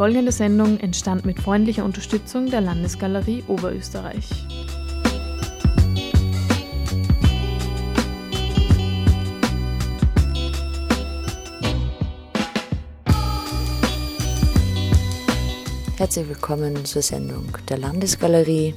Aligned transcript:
folgende 0.00 0.32
Sendung 0.32 0.80
entstand 0.80 1.26
mit 1.26 1.38
freundlicher 1.38 1.84
Unterstützung 1.84 2.46
der 2.48 2.62
Landesgalerie 2.62 3.44
Oberösterreich. 3.48 4.24
Herzlich 15.98 16.28
willkommen 16.30 16.82
zur 16.86 17.02
Sendung 17.02 17.48
der 17.68 17.76
Landesgalerie. 17.76 18.72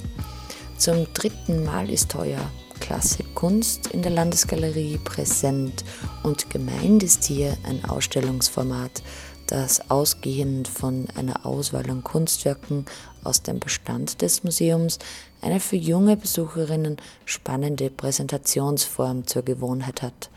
Zum 0.76 1.06
dritten 1.14 1.64
Mal 1.64 1.88
ist 1.88 2.14
heuer 2.14 2.50
Klassik 2.80 3.34
Kunst 3.34 3.86
in 3.86 4.02
der 4.02 4.12
Landesgalerie 4.12 4.98
präsent 5.02 5.86
und 6.22 6.50
gemeint 6.50 7.02
ist 7.02 7.24
hier 7.24 7.56
ein 7.66 7.82
Ausstellungsformat, 7.86 9.02
das 9.54 9.88
ausgehend 9.88 10.66
von 10.66 11.06
einer 11.14 11.46
Auswahl 11.46 11.88
an 11.88 12.02
Kunstwerken 12.02 12.86
aus 13.22 13.42
dem 13.42 13.60
Bestand 13.60 14.20
des 14.20 14.42
Museums 14.42 14.98
eine 15.42 15.60
für 15.60 15.76
junge 15.76 16.16
Besucherinnen 16.16 16.96
spannende 17.24 17.88
Präsentationsform 17.88 19.28
zur 19.28 19.42
Gewohnheit 19.42 20.02
hat 20.02 20.28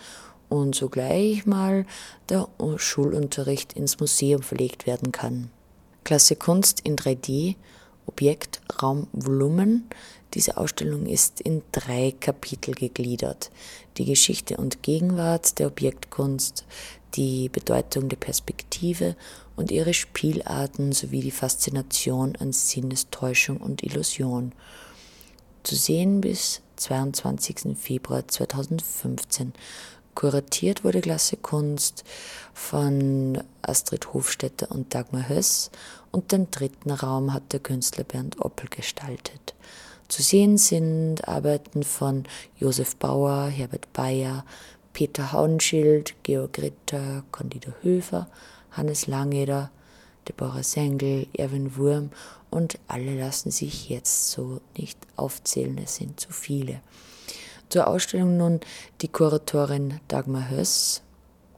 und 0.50 0.76
sogleich 0.76 1.48
mal 1.48 1.88
der 2.30 2.48
Schulunterricht 2.76 3.74
ins 3.74 4.00
Museum 4.00 4.44
verlegt 4.44 4.86
werden 4.86 5.12
kann. 5.12 5.50
Klasse 6.04 6.36
Kunst 6.36 6.82
in 6.82 6.96
3D, 6.96 7.56
Objekt, 8.06 8.62
Raum, 8.84 9.08
Volumen. 9.14 9.90
Diese 10.36 10.58
Ausstellung 10.58 11.08
ist 11.08 11.42
in 11.42 11.64
drei 11.72 12.14
Kapitel 12.20 12.76
gegliedert. 12.76 13.50
Die 13.98 14.06
Geschichte 14.06 14.58
und 14.58 14.84
Gegenwart 14.84 15.58
der 15.58 15.68
Objektkunst, 15.68 16.66
die 17.18 17.50
Bedeutung 17.50 18.08
der 18.08 18.18
Perspektive 18.18 19.16
und 19.56 19.72
ihre 19.72 19.94
Spielarten 19.94 20.92
sowie 20.94 21.22
die 21.22 21.32
Faszination 21.32 22.36
an 22.38 22.54
Sinnestäuschung 22.54 23.58
und 23.58 23.84
Illusion. 23.84 24.54
Zu 25.64 25.76
sehen 25.76 26.22
bis 26.22 26.62
22. 26.78 27.76
Februar 27.76 28.28
2015 28.28 29.54
Kuratiert 30.14 30.84
wurde 30.84 31.02
Klasse 31.02 31.38
Kunst 31.38 32.04
von 32.54 33.40
Astrid 33.62 34.14
Hofstetter 34.14 34.72
und 34.72 34.96
Dagmar 34.96 35.30
Höss 35.30 35.70
und 36.12 36.32
den 36.32 36.50
dritten 36.50 36.90
Raum 36.90 37.34
hat 37.34 37.54
der 37.54 37.60
Künstler 37.60 38.04
Bernd 38.04 38.40
Oppel 38.42 38.68
gestaltet. 38.70 39.54
Zu 40.08 40.24
sehen 40.24 40.58
sind 40.58 41.28
Arbeiten 41.28 41.84
von 41.84 42.24
Josef 42.58 42.96
Bauer, 42.96 43.48
Herbert 43.48 43.92
Bayer, 43.94 44.46
Peter 44.98 45.32
Hauenschild, 45.32 46.16
Georg 46.24 46.58
Ritter, 46.58 47.24
Candida 47.32 47.72
Höfer, 47.84 48.28
Hannes 48.72 49.06
Langeder, 49.06 49.70
Deborah 50.28 50.64
Sengel, 50.64 51.28
Erwin 51.34 51.78
Wurm 51.78 52.10
und 52.50 52.80
alle 52.88 53.16
lassen 53.16 53.52
sich 53.52 53.90
jetzt 53.90 54.32
so 54.32 54.60
nicht 54.76 54.98
aufzählen, 55.16 55.78
es 55.84 55.98
sind 55.98 56.20
zu 56.20 56.32
viele. 56.32 56.82
Zur 57.70 57.86
Ausstellung 57.86 58.38
nun 58.38 58.60
die 59.02 59.08
Kuratorin 59.08 60.00
Dagmar 60.08 60.50
Höss, 60.50 61.04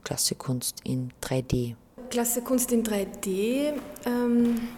Klasse 0.04 0.34
Kunst 0.34 0.76
in 0.84 1.10
3D. 1.22 1.76
Klasse 2.10 2.42
Kunst 2.42 2.70
in 2.72 2.82
3D 2.82 3.72
ähm, 4.04 4.68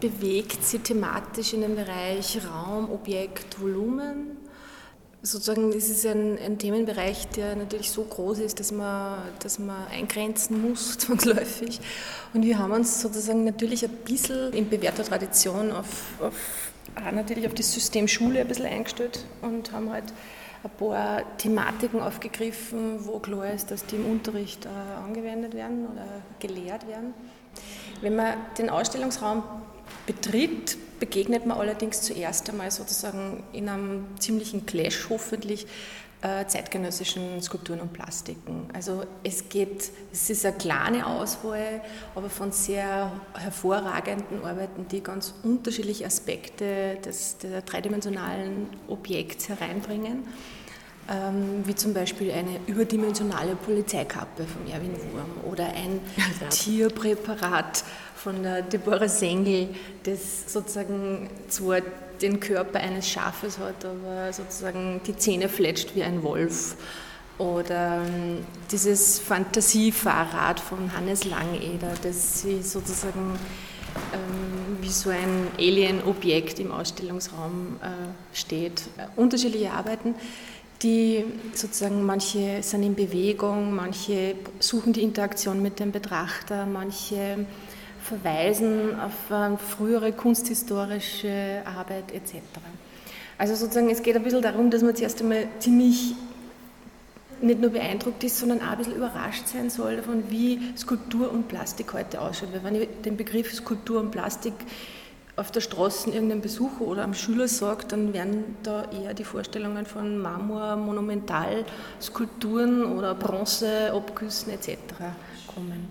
bewegt 0.00 0.64
sie 0.64 0.78
thematisch 0.78 1.52
in 1.52 1.60
den 1.60 1.76
Bereich 1.76 2.38
Raum, 2.50 2.90
Objekt, 2.90 3.60
Volumen. 3.60 4.38
Sozusagen, 5.24 5.70
das 5.70 5.88
ist 5.88 6.04
ein, 6.04 6.36
ein 6.38 6.58
Themenbereich, 6.58 7.28
der 7.28 7.54
natürlich 7.54 7.92
so 7.92 8.02
groß 8.02 8.40
ist, 8.40 8.58
dass 8.58 8.72
man, 8.72 9.22
dass 9.38 9.60
man 9.60 9.86
eingrenzen 9.86 10.60
muss, 10.68 10.98
zwangsläufig. 10.98 11.80
Und 12.34 12.42
wir 12.42 12.58
haben 12.58 12.72
uns 12.72 13.00
sozusagen 13.00 13.44
natürlich 13.44 13.84
ein 13.84 13.96
bisschen 14.04 14.52
in 14.52 14.68
bewährter 14.68 15.04
Tradition 15.04 15.70
auf, 15.70 16.20
auf 16.20 16.34
natürlich 17.12 17.46
auf 17.46 17.54
das 17.54 17.72
System 17.72 18.08
Schule 18.08 18.40
ein 18.40 18.48
bisschen 18.48 18.66
eingestellt 18.66 19.24
und 19.42 19.72
haben 19.72 19.90
halt 19.90 20.12
ein 20.64 20.70
paar 20.70 21.22
Thematiken 21.38 22.00
aufgegriffen, 22.00 23.06
wo 23.06 23.18
klar 23.18 23.52
ist, 23.52 23.70
dass 23.70 23.86
die 23.86 23.96
im 23.96 24.06
Unterricht 24.06 24.66
äh, 24.66 24.68
angewendet 25.04 25.54
werden 25.54 25.86
oder 25.86 26.06
gelehrt 26.38 26.86
werden. 26.86 27.14
Wenn 28.00 28.16
man 28.16 28.34
den 28.58 28.70
Ausstellungsraum 28.70 29.42
betritt, 30.06 30.76
begegnet 31.00 31.46
man 31.46 31.58
allerdings 31.58 32.02
zuerst 32.02 32.48
einmal 32.50 32.70
sozusagen 32.70 33.42
in 33.52 33.68
einem 33.68 34.06
ziemlichen 34.18 34.66
Clash 34.66 35.08
hoffentlich 35.10 35.66
äh, 36.22 36.46
zeitgenössischen 36.46 37.42
Skulpturen 37.42 37.80
und 37.80 37.92
Plastiken. 37.92 38.68
Also 38.72 39.02
es 39.24 39.48
geht, 39.48 39.90
es 40.12 40.30
ist 40.30 40.46
eine 40.46 40.56
kleine 40.56 41.06
Auswahl, 41.06 41.82
aber 42.14 42.30
von 42.30 42.52
sehr 42.52 43.10
hervorragenden 43.34 44.44
Arbeiten, 44.44 44.86
die 44.88 45.02
ganz 45.02 45.34
unterschiedliche 45.42 46.06
Aspekte 46.06 46.98
des, 47.04 47.38
der 47.38 47.62
dreidimensionalen 47.62 48.68
Objekts 48.88 49.48
hereinbringen. 49.48 50.22
Ähm, 51.10 51.62
wie 51.64 51.74
zum 51.74 51.92
Beispiel 51.92 52.30
eine 52.30 52.60
überdimensionale 52.66 53.56
Polizeikappe 53.56 54.44
von 54.44 54.72
Erwin 54.72 54.92
Wurm 55.12 55.52
oder 55.52 55.66
ein 55.66 56.00
Tierpräparat 56.50 57.82
von 58.14 58.40
der 58.44 58.62
Deborah 58.62 59.08
Sengel, 59.08 59.70
das 60.04 60.52
sozusagen 60.52 61.28
zwar 61.48 61.80
den 62.20 62.38
Körper 62.38 62.78
eines 62.78 63.08
Schafes 63.08 63.58
hat, 63.58 63.84
aber 63.84 64.32
sozusagen 64.32 65.00
die 65.04 65.16
Zähne 65.16 65.48
fletscht 65.48 65.96
wie 65.96 66.04
ein 66.04 66.22
Wolf. 66.22 66.76
Oder 67.38 68.04
ähm, 68.06 68.46
dieses 68.70 69.18
Fantasiefahrrad 69.18 70.60
von 70.60 70.94
Hannes 70.94 71.24
Langeder, 71.24 71.94
das 72.02 72.42
sie 72.42 72.62
sozusagen 72.62 73.36
ähm, 74.12 74.78
wie 74.80 74.88
so 74.88 75.10
ein 75.10 75.48
Alien-Objekt 75.58 76.60
im 76.60 76.70
Ausstellungsraum 76.70 77.78
äh, 77.82 78.36
steht. 78.36 78.82
Äh, 78.96 79.06
unterschiedliche 79.20 79.72
Arbeiten, 79.72 80.14
die 80.82 81.24
sozusagen 81.54 82.04
manche 82.04 82.62
sind 82.62 82.82
in 82.82 82.94
Bewegung, 82.94 83.74
manche 83.74 84.34
suchen 84.58 84.92
die 84.92 85.02
Interaktion 85.02 85.62
mit 85.62 85.78
dem 85.78 85.92
Betrachter, 85.92 86.66
manche 86.66 87.46
verweisen 88.02 88.98
auf 89.00 89.60
frühere 89.60 90.12
kunsthistorische 90.12 91.62
Arbeit 91.64 92.12
etc. 92.12 92.34
Also 93.38 93.54
sozusagen, 93.54 93.90
es 93.90 94.02
geht 94.02 94.16
ein 94.16 94.22
bisschen 94.22 94.42
darum, 94.42 94.70
dass 94.70 94.82
man 94.82 94.94
zuerst 94.94 95.20
einmal 95.20 95.46
ziemlich 95.58 96.14
nicht 97.40 97.60
nur 97.60 97.70
beeindruckt 97.70 98.22
ist, 98.24 98.38
sondern 98.38 98.60
auch 98.60 98.72
ein 98.72 98.78
bisschen 98.78 98.94
überrascht 98.94 99.48
sein 99.48 99.68
soll 99.68 99.96
davon, 99.96 100.24
wie 100.30 100.60
Skulptur 100.76 101.32
und 101.32 101.48
Plastik 101.48 101.92
heute 101.92 102.20
ausschaut. 102.20 102.50
Weil 102.52 102.64
wenn 102.64 102.74
ich 102.76 102.88
den 103.04 103.16
Begriff 103.16 103.52
Skulptur 103.52 104.00
und 104.00 104.10
Plastik 104.10 104.54
auf 105.36 105.50
der 105.50 105.60
Straße 105.60 106.10
irgendeinem 106.10 106.42
Besucher 106.42 106.82
oder 106.82 107.04
am 107.04 107.14
Schüler 107.14 107.48
sagt, 107.48 107.92
dann 107.92 108.12
werden 108.12 108.56
da 108.62 108.90
eher 108.90 109.14
die 109.14 109.24
Vorstellungen 109.24 109.86
von 109.86 110.18
Marmor, 110.18 110.76
Monumentalskulpturen 110.76 112.98
oder 112.98 113.14
Bronze, 113.14 113.90
Abgüssen 113.92 114.52
etc. 114.52 114.76
kommen. 115.46 115.88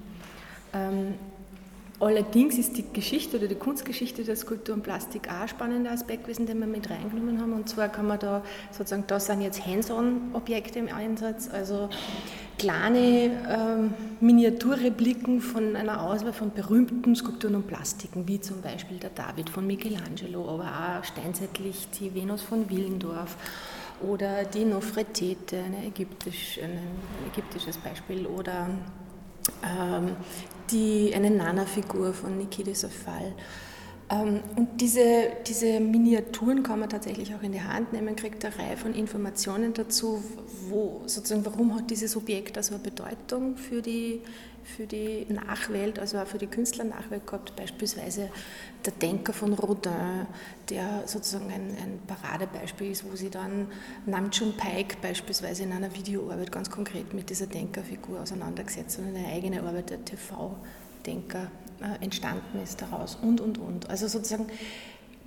Ähm, 0.73 1.15
Allerdings 2.01 2.57
ist 2.57 2.77
die 2.77 2.85
Geschichte 2.93 3.37
oder 3.37 3.47
die 3.47 3.53
Kunstgeschichte 3.53 4.23
der 4.23 4.35
Skulptur 4.35 4.73
und 4.73 4.81
Plastik 4.81 5.29
auch 5.29 5.41
ein 5.41 5.47
spannender 5.47 5.91
Aspekt 5.91 6.23
gewesen, 6.23 6.47
den 6.47 6.59
wir 6.59 6.65
mit 6.65 6.89
reingenommen 6.89 7.39
haben. 7.39 7.53
Und 7.53 7.69
zwar 7.69 7.89
kann 7.89 8.07
man 8.07 8.17
da 8.17 8.41
sozusagen, 8.71 9.03
da 9.05 9.19
sind 9.19 9.41
jetzt 9.41 9.63
Hands-on-Objekte 9.63 10.79
im 10.79 10.87
Einsatz, 10.87 11.47
also 11.47 11.89
kleine 12.57 13.29
ähm, 13.47 13.93
Miniaturrepliken 14.19 15.41
von 15.41 15.75
einer 15.75 16.01
Auswahl 16.01 16.33
von 16.33 16.51
berühmten 16.51 17.15
Skulpturen 17.15 17.53
und 17.53 17.67
Plastiken, 17.67 18.27
wie 18.27 18.41
zum 18.41 18.63
Beispiel 18.63 18.97
der 18.97 19.11
David 19.11 19.51
von 19.51 19.67
Michelangelo, 19.67 20.49
aber 20.49 20.99
auch 20.99 21.03
steinzeitlich 21.03 21.87
die 21.99 22.15
Venus 22.15 22.41
von 22.41 22.67
Willendorf 22.67 23.37
oder 24.01 24.43
die 24.45 24.65
Nofretete, 24.65 25.59
eine 25.59 25.85
ägyptisch, 25.85 26.59
ein 26.63 26.79
ägyptisches 27.31 27.77
Beispiel, 27.77 28.25
oder 28.25 28.69
ähm, 29.63 30.15
die, 30.71 31.13
eine 31.13 31.29
Nana-Figur 31.29 32.13
von 32.13 32.37
Nikita 32.37 32.73
Safal. 32.73 33.33
Ähm, 34.11 34.41
und 34.55 34.81
diese, 34.81 35.31
diese 35.47 35.79
Miniaturen 35.79 36.63
kann 36.63 36.79
man 36.79 36.89
tatsächlich 36.89 37.33
auch 37.33 37.41
in 37.41 37.53
die 37.53 37.61
Hand 37.61 37.93
nehmen, 37.93 38.15
kriegt 38.15 38.43
eine 38.43 38.57
Reihe 38.57 38.77
von 38.77 38.93
Informationen 38.93 39.73
dazu, 39.73 40.21
wo, 40.69 41.01
sozusagen, 41.05 41.45
warum 41.45 41.75
hat 41.75 41.89
dieses 41.89 42.17
Objekt 42.17 42.57
also 42.57 42.75
eine 42.75 42.83
Bedeutung 42.83 43.55
für 43.55 43.81
die, 43.81 44.21
für 44.63 44.85
die 44.85 45.25
Nachwelt, 45.29 45.97
also 45.97 46.17
auch 46.17 46.27
für 46.27 46.37
die 46.37 46.47
Künstlernachwelt 46.47 47.25
gehabt, 47.25 47.55
beispielsweise 47.55 48.29
der 48.85 48.93
Denker 48.93 49.31
von 49.31 49.53
Rodin, 49.53 50.27
der 50.69 51.03
sozusagen 51.05 51.49
ein, 51.49 51.69
ein 51.81 51.99
Paradebeispiel 52.05 52.91
ist, 52.91 53.09
wo 53.09 53.15
sie 53.15 53.29
dann 53.29 53.67
Namjoon 54.05 54.57
Paik 54.57 54.99
beispielsweise 55.01 55.63
in 55.63 55.71
einer 55.71 55.95
Videoarbeit 55.95 56.51
ganz 56.51 56.69
konkret 56.69 57.13
mit 57.13 57.29
dieser 57.29 57.47
Denkerfigur 57.47 58.19
auseinandergesetzt 58.19 58.99
und 58.99 59.15
eine 59.15 59.27
eigene 59.27 59.63
Arbeit 59.63 59.89
der 59.89 60.03
TV-Denker 60.03 61.49
entstanden 62.01 62.61
ist 62.63 62.81
daraus 62.81 63.17
und, 63.21 63.41
und, 63.41 63.57
und. 63.57 63.89
Also 63.89 64.07
sozusagen 64.07 64.47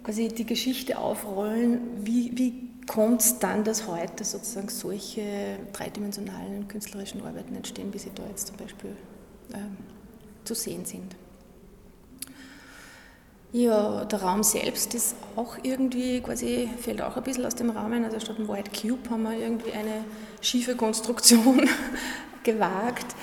quasi 0.03 0.29
die 0.29 0.45
Geschichte 0.45 0.99
aufrollen, 0.99 1.81
wie, 2.05 2.37
wie 2.37 2.71
kommt 2.87 3.23
es 3.23 3.39
dann, 3.39 3.65
dass 3.65 3.87
heute 3.87 4.25
sozusagen 4.25 4.69
solche 4.69 5.59
dreidimensionalen 5.73 6.69
künstlerischen 6.69 7.23
Arbeiten 7.23 7.57
entstehen, 7.57 7.93
wie 7.93 7.99
sie 7.99 8.11
da 8.15 8.23
jetzt 8.29 8.47
zum 8.47 8.57
Beispiel 8.57 8.91
äh, 9.53 9.57
zu 10.45 10.55
sehen 10.55 10.85
sind. 10.85 11.17
Ja, 13.53 14.05
der 14.05 14.21
Raum 14.21 14.43
selbst 14.43 14.95
ist 14.95 15.15
auch 15.37 15.57
irgendwie 15.63 16.21
quasi, 16.21 16.69
fällt 16.81 17.01
auch 17.01 17.17
ein 17.17 17.23
bisschen 17.23 17.47
aus 17.47 17.55
dem 17.55 17.71
Rahmen. 17.71 18.05
Also 18.05 18.19
statt 18.19 18.37
einem 18.37 18.49
White 18.49 18.73
Cube 18.73 19.09
haben 19.09 19.23
wir 19.23 19.39
irgendwie 19.39 19.73
eine 19.73 20.05
schiefe 20.41 20.75
Konstruktion 20.75 21.69
gewagt, 22.43 23.15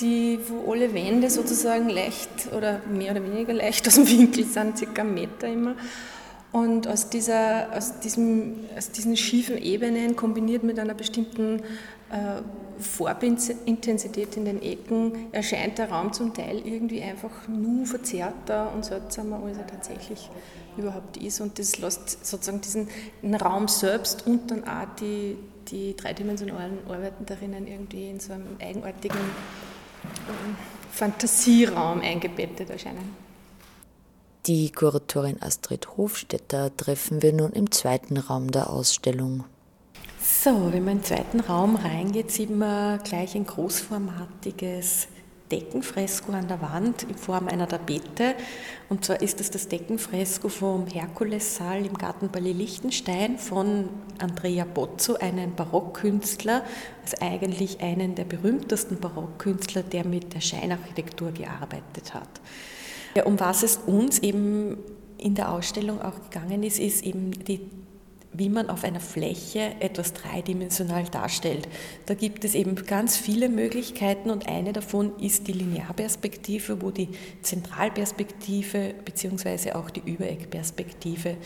die, 0.00 0.38
wo 0.48 0.72
alle 0.72 0.92
Wände 0.94 1.30
sozusagen 1.30 1.88
leicht 1.88 2.52
oder 2.56 2.80
mehr 2.90 3.12
oder 3.12 3.22
weniger 3.24 3.52
leicht 3.52 3.86
aus 3.88 3.94
dem 3.94 4.08
Winkel 4.08 4.44
sind, 4.44 4.78
circa 4.78 5.02
einen 5.02 5.14
Meter 5.14 5.48
immer. 5.48 5.74
Und 6.52 6.88
aus, 6.88 7.08
dieser, 7.08 7.68
aus, 7.76 8.00
diesem, 8.00 8.64
aus 8.76 8.90
diesen 8.90 9.16
schiefen 9.16 9.56
Ebenen 9.56 10.16
kombiniert 10.16 10.64
mit 10.64 10.78
einer 10.80 10.94
bestimmten 10.94 11.62
äh, 12.10 12.42
Farbintensität 12.80 14.36
in 14.36 14.44
den 14.46 14.62
Ecken 14.62 15.32
erscheint 15.32 15.78
der 15.78 15.90
Raum 15.90 16.12
zum 16.12 16.34
Teil 16.34 16.60
irgendwie 16.64 17.02
einfach 17.02 17.46
nur 17.46 17.86
verzerrter 17.86 18.72
und 18.74 18.84
seltsamer, 18.84 19.40
als 19.44 19.58
er 19.58 19.66
tatsächlich 19.66 20.28
überhaupt 20.76 21.16
ist. 21.18 21.40
Und 21.40 21.58
das 21.58 21.78
lässt 21.78 22.24
sozusagen 22.24 22.60
diesen 22.60 22.88
Raum 23.34 23.68
selbst 23.68 24.26
und 24.26 24.50
dann 24.50 24.64
auch 24.64 24.86
die, 24.98 25.36
die 25.68 25.94
dreidimensionalen 25.94 26.78
Arbeiten 26.88 27.26
darinnen 27.26 27.66
irgendwie 27.66 28.10
in 28.10 28.18
so 28.18 28.32
einem 28.32 28.56
eigenartigen 28.60 29.20
Fantasieraum 30.92 32.00
eingebettet 32.00 32.70
erscheinen. 32.70 33.16
Die 34.46 34.70
Kuratorin 34.72 35.40
Astrid 35.42 35.96
Hofstetter 35.96 36.74
treffen 36.76 37.22
wir 37.22 37.32
nun 37.32 37.52
im 37.52 37.70
zweiten 37.70 38.16
Raum 38.16 38.50
der 38.50 38.70
Ausstellung. 38.70 39.44
So, 40.22 40.72
wenn 40.72 40.84
man 40.84 40.94
in 40.94 40.98
den 40.98 41.04
zweiten 41.04 41.40
Raum 41.40 41.76
reingeht, 41.76 42.30
sieht 42.30 42.50
man 42.50 43.02
gleich 43.02 43.34
ein 43.34 43.46
großformatiges 43.46 45.08
Deckenfresko 45.50 46.32
an 46.32 46.48
der 46.48 46.60
Wand 46.62 47.04
in 47.04 47.16
Form 47.16 47.48
einer 47.48 47.68
Tapete. 47.68 48.34
Und 48.88 49.04
zwar 49.04 49.20
ist 49.20 49.40
es 49.40 49.50
das 49.50 49.68
Deckenfresko 49.68 50.48
vom 50.48 50.86
Herkulessaal 50.86 51.84
im 51.84 51.94
Garten 51.94 52.28
Ballet 52.28 52.52
Liechtenstein 52.54 53.38
von 53.38 53.88
Andrea 54.18 54.64
Bozzo, 54.64 55.16
einem 55.16 55.54
Barockkünstler, 55.54 56.62
also 57.02 57.16
eigentlich 57.20 57.80
einen 57.80 58.14
der 58.14 58.24
berühmtesten 58.24 58.98
Barockkünstler, 58.98 59.82
der 59.82 60.04
mit 60.04 60.34
der 60.34 60.40
Scheinarchitektur 60.40 61.32
gearbeitet 61.32 62.14
hat. 62.14 62.40
Ja, 63.14 63.24
um 63.24 63.40
was 63.40 63.62
es 63.62 63.76
uns 63.76 64.20
eben 64.20 64.78
in 65.18 65.34
der 65.34 65.52
Ausstellung 65.52 66.00
auch 66.00 66.30
gegangen 66.30 66.62
ist, 66.62 66.78
ist 66.78 67.04
eben 67.04 67.32
die 67.32 67.60
wie 68.32 68.48
man 68.48 68.70
auf 68.70 68.84
einer 68.84 69.00
Fläche 69.00 69.74
etwas 69.80 70.12
dreidimensional 70.12 71.04
darstellt. 71.04 71.68
Da 72.06 72.14
gibt 72.14 72.44
es 72.44 72.54
eben 72.54 72.76
ganz 72.76 73.16
viele 73.16 73.48
Möglichkeiten 73.48 74.30
und 74.30 74.48
eine 74.48 74.72
davon 74.72 75.18
ist 75.18 75.48
die 75.48 75.52
Linearperspektive, 75.52 76.80
wo 76.80 76.90
die 76.90 77.08
Zentralperspektive 77.42 78.94
bzw. 79.04 79.72
auch 79.72 79.90
die 79.90 80.02
Übereckperspektive 80.04 81.36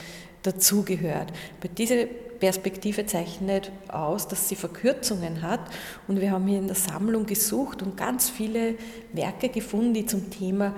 dazugehört. 0.42 1.32
Diese 1.78 2.06
Perspektive 2.06 3.06
zeichnet 3.06 3.72
aus, 3.88 4.28
dass 4.28 4.50
sie 4.50 4.56
Verkürzungen 4.56 5.40
hat 5.40 5.60
und 6.06 6.20
wir 6.20 6.32
haben 6.32 6.46
hier 6.46 6.58
in 6.58 6.66
der 6.66 6.76
Sammlung 6.76 7.24
gesucht 7.24 7.80
und 7.80 7.96
ganz 7.96 8.28
viele 8.28 8.74
Werke 9.14 9.48
gefunden, 9.48 9.94
die 9.94 10.04
zum 10.04 10.30
Thema 10.30 10.74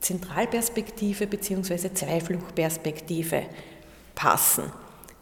Zentralperspektive 0.00 1.28
bzw. 1.28 1.94
Zweiflugperspektive 1.94 3.42
passen. 4.16 4.64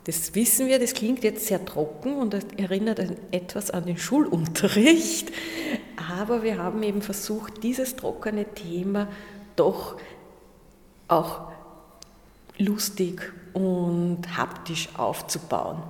Das 0.05 0.35
wissen 0.35 0.67
wir, 0.67 0.79
das 0.79 0.93
klingt 0.93 1.25
jetzt 1.25 1.47
sehr 1.47 1.65
trocken 1.65 2.17
und 2.17 2.35
erinnert 2.59 3.01
etwas 3.31 3.71
an 3.71 3.87
den 3.87 3.97
Schulunterricht, 3.97 5.33
aber 6.11 6.43
wir 6.43 6.59
haben 6.59 6.83
eben 6.83 7.01
versucht, 7.01 7.63
dieses 7.63 7.97
trockene 7.97 8.45
Thema 8.45 9.09
doch 9.57 9.97
auch 11.09 11.53
lustig 12.59 13.33
und 13.55 14.37
haptisch 14.37 14.91
aufzubauen. 14.97 15.83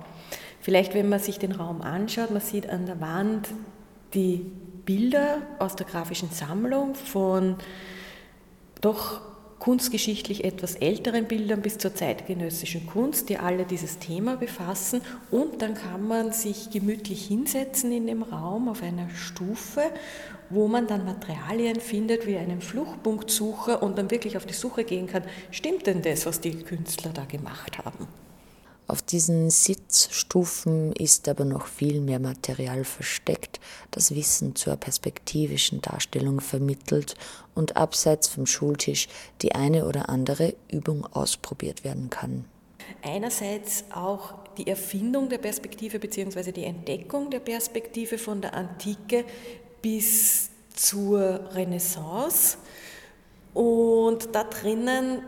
Vielleicht, 0.61 0.93
wenn 0.93 1.09
man 1.09 1.19
sich 1.19 1.37
den 1.37 1.51
Raum 1.51 1.81
anschaut, 1.81 2.31
man 2.31 2.41
sieht 2.41 2.69
an 2.69 2.85
der 2.85 3.01
Wand 3.01 3.49
die 4.13 4.49
Bilder 4.85 5.41
aus 5.59 5.75
der 5.75 5.85
grafischen 5.85 6.29
Sammlung 6.31 6.95
von 6.95 7.57
doch 8.81 9.21
kunstgeschichtlich 9.59 10.43
etwas 10.43 10.75
älteren 10.75 11.25
Bildern 11.25 11.61
bis 11.61 11.77
zur 11.77 11.95
zeitgenössischen 11.95 12.87
Kunst, 12.87 13.29
die 13.29 13.37
alle 13.37 13.65
dieses 13.65 13.99
Thema 13.99 14.35
befassen. 14.35 15.01
Und 15.31 15.61
dann 15.61 15.73
kann 15.73 16.07
man 16.07 16.33
sich 16.33 16.69
gemütlich 16.69 17.25
hinsetzen 17.25 17.91
in 17.91 18.07
dem 18.07 18.23
Raum 18.23 18.69
auf 18.69 18.83
einer 18.83 19.09
Stufe, 19.09 19.81
wo 20.49 20.67
man 20.67 20.87
dann 20.87 21.05
Materialien 21.05 21.79
findet 21.79 22.27
wie 22.27 22.37
einen 22.37 22.61
Fluchtpunktsucher 22.61 23.81
und 23.81 23.97
dann 23.97 24.11
wirklich 24.11 24.37
auf 24.37 24.45
die 24.45 24.53
Suche 24.53 24.83
gehen 24.83 25.07
kann, 25.07 25.23
stimmt 25.51 25.87
denn 25.87 26.01
das, 26.01 26.25
was 26.25 26.41
die 26.41 26.63
Künstler 26.63 27.11
da 27.13 27.25
gemacht 27.25 27.79
haben? 27.79 28.07
Auf 28.87 29.01
diesen 29.01 29.49
Sitzstufen 29.49 30.93
ist 30.93 31.27
aber 31.27 31.43
noch 31.43 31.65
viel 31.65 32.01
mehr 32.01 32.19
Material 32.19 32.83
versteckt, 32.83 33.59
das 33.89 34.13
Wissen 34.13 34.55
zur 34.55 34.75
perspektivischen 34.75 35.81
Darstellung 35.81 36.39
vermittelt 36.39 37.15
und 37.55 37.77
abseits 37.77 38.27
vom 38.27 38.45
Schultisch 38.45 39.07
die 39.41 39.55
eine 39.55 39.87
oder 39.87 40.09
andere 40.09 40.55
Übung 40.71 41.05
ausprobiert 41.05 41.83
werden 41.83 42.11
kann. 42.11 42.45
Einerseits 43.01 43.85
auch 43.91 44.35
die 44.57 44.67
Erfindung 44.67 45.29
der 45.29 45.39
Perspektive 45.39 45.97
bzw. 45.97 46.51
die 46.51 46.65
Entdeckung 46.65 47.31
der 47.31 47.39
Perspektive 47.39 48.19
von 48.19 48.41
der 48.41 48.53
Antike 48.53 49.25
bis 49.81 50.49
zur 50.75 51.53
Renaissance. 51.53 52.57
Und 53.53 54.29
da 54.33 54.43
drinnen 54.43 55.23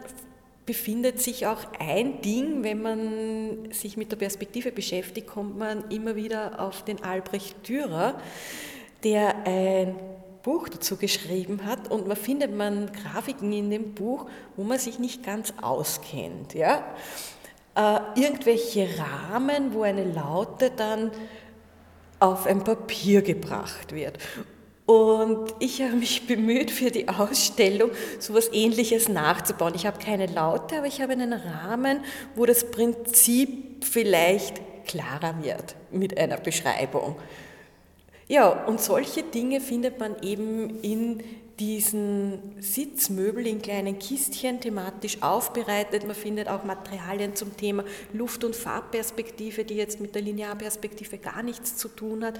befindet 0.67 1.19
sich 1.19 1.47
auch 1.47 1.61
ein 1.79 2.21
Ding, 2.21 2.63
wenn 2.63 2.81
man 2.81 3.71
sich 3.71 3.97
mit 3.97 4.11
der 4.11 4.17
Perspektive 4.17 4.71
beschäftigt, 4.71 5.25
kommt 5.25 5.57
man 5.57 5.89
immer 5.89 6.15
wieder 6.15 6.59
auf 6.59 6.83
den 6.83 7.03
Albrecht 7.03 7.67
Dürer, 7.67 8.19
der 9.03 9.47
ein 9.47 9.95
Buch 10.43 10.69
dazu 10.69 10.97
geschrieben 10.97 11.65
hat 11.65 11.89
und 11.89 12.07
man 12.07 12.17
findet 12.17 12.55
man 12.55 12.91
Grafiken 12.91 13.51
in 13.53 13.69
dem 13.69 13.95
Buch, 13.95 14.29
wo 14.55 14.63
man 14.63 14.77
sich 14.77 14.99
nicht 14.99 15.23
ganz 15.23 15.53
auskennt. 15.61 16.53
Ja? 16.53 16.83
Äh, 17.75 17.99
irgendwelche 18.19 18.89
Rahmen, 18.99 19.73
wo 19.73 19.83
eine 19.83 20.03
Laute 20.03 20.71
dann 20.75 21.11
auf 22.19 22.45
ein 22.45 22.63
Papier 22.63 23.21
gebracht 23.21 23.93
wird. 23.93 24.17
Und 24.87 25.53
ich 25.59 25.81
habe 25.81 25.97
mich 25.97 26.25
bemüht, 26.27 26.71
für 26.71 26.89
die 26.89 27.07
Ausstellung 27.09 27.91
so 28.17 28.33
etwas 28.33 28.51
Ähnliches 28.53 29.09
nachzubauen. 29.09 29.75
Ich 29.75 29.85
habe 29.85 29.99
keine 29.99 30.25
Laute, 30.25 30.77
aber 30.77 30.87
ich 30.87 31.01
habe 31.01 31.11
einen 31.11 31.33
Rahmen, 31.33 31.99
wo 32.35 32.45
das 32.45 32.71
Prinzip 32.71 33.85
vielleicht 33.85 34.61
klarer 34.87 35.43
wird 35.43 35.75
mit 35.91 36.17
einer 36.17 36.37
Beschreibung. 36.37 37.17
Ja, 38.29 38.65
und 38.65 38.81
solche 38.81 39.23
Dinge 39.23 39.61
findet 39.61 39.99
man 39.99 40.15
eben 40.21 40.81
in 40.81 41.21
diesen 41.59 42.55
Sitzmöbel 42.59 43.47
in 43.47 43.61
kleinen 43.61 43.97
Kistchen 43.97 44.59
thematisch 44.59 45.23
aufbereitet. 45.23 46.05
Man 46.05 46.15
findet 46.15 46.47
auch 46.47 46.63
Materialien 46.63 47.35
zum 47.35 47.57
Thema 47.57 47.83
Luft- 48.13 48.43
und 48.43 48.55
Farbperspektive, 48.55 49.65
die 49.65 49.75
jetzt 49.75 49.99
mit 49.99 50.13
der 50.13 50.21
Linearperspektive 50.21 51.17
gar 51.17 51.41
nichts 51.41 51.77
zu 51.77 51.87
tun 51.87 52.23
hat, 52.23 52.39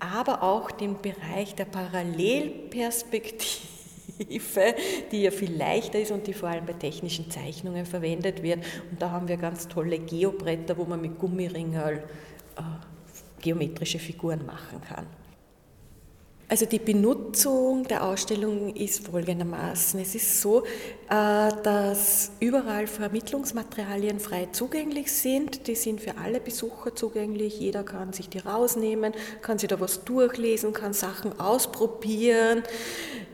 aber 0.00 0.42
auch 0.42 0.70
den 0.70 1.00
Bereich 1.00 1.54
der 1.54 1.66
Parallelperspektive 1.66 3.68
die 5.12 5.22
ja 5.22 5.30
viel 5.30 5.56
leichter 5.56 5.98
ist 5.98 6.10
und 6.10 6.26
die 6.26 6.34
vor 6.34 6.50
allem 6.50 6.66
bei 6.66 6.74
technischen 6.74 7.30
Zeichnungen 7.30 7.86
verwendet 7.86 8.42
wird. 8.42 8.58
Und 8.90 9.00
da 9.00 9.10
haben 9.10 9.28
wir 9.28 9.36
ganz 9.36 9.68
tolle 9.68 9.98
Geobretter, 9.98 10.76
wo 10.76 10.84
man 10.84 11.00
mit 11.00 11.18
Gummiringel 11.18 12.02
äh, 12.56 12.62
geometrische 13.40 13.98
Figuren 13.98 14.44
machen 14.44 14.80
kann. 14.86 15.06
Also 16.50 16.66
die 16.66 16.80
Benutzung 16.80 17.84
der 17.84 18.02
Ausstellung 18.02 18.74
ist 18.74 19.06
folgendermaßen. 19.06 20.00
Es 20.00 20.16
ist 20.16 20.40
so, 20.40 20.64
äh, 21.08 21.52
dass 21.62 22.32
überall 22.40 22.88
Vermittlungsmaterialien 22.88 24.18
frei 24.18 24.48
zugänglich 24.50 25.12
sind. 25.12 25.68
Die 25.68 25.76
sind 25.76 26.00
für 26.00 26.16
alle 26.18 26.40
Besucher 26.40 26.96
zugänglich. 26.96 27.60
Jeder 27.60 27.84
kann 27.84 28.12
sich 28.12 28.28
die 28.28 28.40
rausnehmen, 28.40 29.12
kann 29.42 29.58
sich 29.60 29.68
da 29.68 29.78
was 29.78 30.02
durchlesen, 30.02 30.72
kann 30.72 30.92
Sachen 30.92 31.38
ausprobieren. 31.38 32.64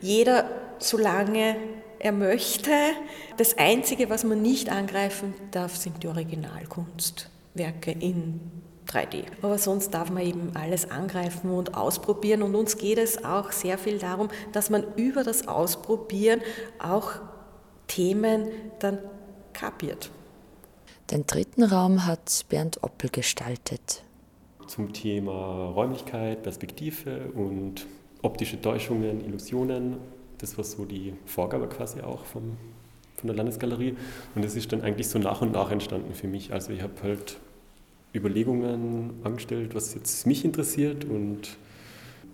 Jeder, 0.02 0.50
solange 0.78 1.56
er 1.98 2.12
möchte. 2.12 2.70
Das 3.38 3.56
Einzige, 3.56 4.10
was 4.10 4.24
man 4.24 4.42
nicht 4.42 4.68
angreifen 4.68 5.32
darf, 5.52 5.74
sind 5.74 6.02
die 6.02 6.08
Originalkunstwerke 6.08 7.92
in 7.92 8.42
3D. 8.86 9.24
Aber 9.42 9.58
sonst 9.58 9.92
darf 9.94 10.10
man 10.10 10.22
eben 10.22 10.50
alles 10.54 10.90
angreifen 10.90 11.50
und 11.50 11.74
ausprobieren. 11.74 12.42
Und 12.42 12.54
uns 12.54 12.78
geht 12.78 12.98
es 12.98 13.24
auch 13.24 13.52
sehr 13.52 13.78
viel 13.78 13.98
darum, 13.98 14.28
dass 14.52 14.70
man 14.70 14.84
über 14.96 15.24
das 15.24 15.48
Ausprobieren 15.48 16.40
auch 16.78 17.12
Themen 17.88 18.48
dann 18.78 18.98
kapiert. 19.52 20.10
Den 21.10 21.26
dritten 21.26 21.62
Raum 21.62 22.06
hat 22.06 22.44
Bernd 22.48 22.82
Oppel 22.82 23.10
gestaltet. 23.10 24.02
Zum 24.66 24.92
Thema 24.92 25.70
Räumlichkeit, 25.70 26.42
Perspektive 26.42 27.30
und 27.34 27.86
optische 28.22 28.60
Täuschungen, 28.60 29.24
Illusionen. 29.24 29.98
Das 30.38 30.56
war 30.56 30.64
so 30.64 30.84
die 30.84 31.14
Vorgabe 31.24 31.68
quasi 31.68 32.00
auch 32.00 32.24
vom 32.24 32.56
von 33.16 33.28
der 33.28 33.36
Landesgalerie. 33.36 33.96
Und 34.34 34.44
das 34.44 34.54
ist 34.56 34.72
dann 34.72 34.82
eigentlich 34.82 35.08
so 35.08 35.18
nach 35.18 35.40
und 35.40 35.52
nach 35.52 35.70
entstanden 35.70 36.14
für 36.14 36.28
mich. 36.28 36.52
Also 36.52 36.72
ich 36.72 36.82
habe 36.82 36.92
halt 37.02 37.38
Überlegungen 38.16 39.10
angestellt, 39.24 39.74
was 39.74 39.94
jetzt 39.94 40.26
mich 40.26 40.44
interessiert 40.44 41.04
und 41.04 41.56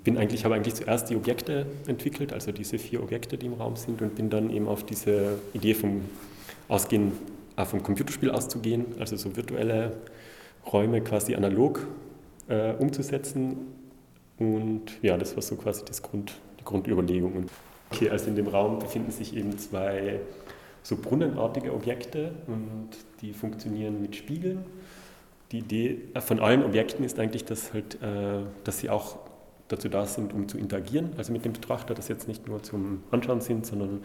bin 0.05 0.17
eigentlich, 0.17 0.45
habe 0.45 0.55
eigentlich 0.55 0.75
zuerst 0.75 1.11
die 1.11 1.17
Objekte 1.17 1.67
entwickelt, 1.87 2.33
also 2.33 2.53
diese 2.53 2.79
vier 2.79 3.03
Objekte, 3.03 3.39
die 3.39 3.47
im 3.47 3.55
Raum 3.55 3.77
sind, 3.77 4.03
und 4.03 4.15
bin 4.17 4.31
dann 4.31 4.51
eben 4.51 4.67
auf 4.67 4.85
diese 4.85 5.39
Idee 5.53 5.75
vom 5.75 6.03
Ausgehen, 6.69 7.13
äh, 7.57 7.65
vom 7.65 7.83
Computerspiel 7.83 8.31
auszugehen, 8.31 8.87
also 8.99 9.17
so 9.17 9.37
virtuelle 9.37 9.93
Räume 10.73 11.01
quasi 11.01 11.35
analog 11.35 11.87
äh, 12.49 12.73
umzusetzen. 12.73 13.57
Und 14.39 14.83
ja, 15.03 15.17
das 15.17 15.37
war 15.37 15.43
so 15.43 15.57
quasi 15.57 15.85
das 15.85 16.03
Grund, 16.03 16.33
die 16.59 16.65
Grundüberlegung. 16.65 17.47
Okay, 17.91 18.11
also 18.11 18.29
in 18.29 18.37
dem 18.37 18.49
Raum 18.49 18.79
befinden 18.79 19.13
sich 19.13 19.37
eben 19.37 19.59
zwei 19.59 20.21
so 20.83 20.97
brunnenartige 20.97 21.73
Objekte 21.73 22.33
und 22.49 22.89
die 23.21 23.33
funktionieren 23.33 24.01
mit 24.03 24.17
Spiegeln. 24.17 24.65
Die 25.53 25.59
Idee 25.59 25.99
von 26.19 26.41
allen 26.41 26.65
Objekten 26.65 27.05
ist 27.05 27.19
eigentlich, 27.19 27.45
dass, 27.45 27.73
halt, 27.75 27.97
äh, 28.03 28.41
dass 28.65 28.79
sie 28.79 28.89
auch 28.91 29.19
dazu 29.69 29.89
da 29.89 30.07
sind, 30.07 30.33
um 30.33 30.49
zu 30.49 30.59
interagieren, 30.59 31.11
also 31.17 31.33
mit 31.33 31.45
dem 31.45 31.53
Betrachter, 31.53 31.95
dass 31.95 32.09
jetzt 32.09 32.27
nicht 32.29 32.49
nur 32.49 32.63
zum 32.63 33.03
Anschauen 33.11 33.41
sind, 33.41 33.67
sondern 33.67 34.01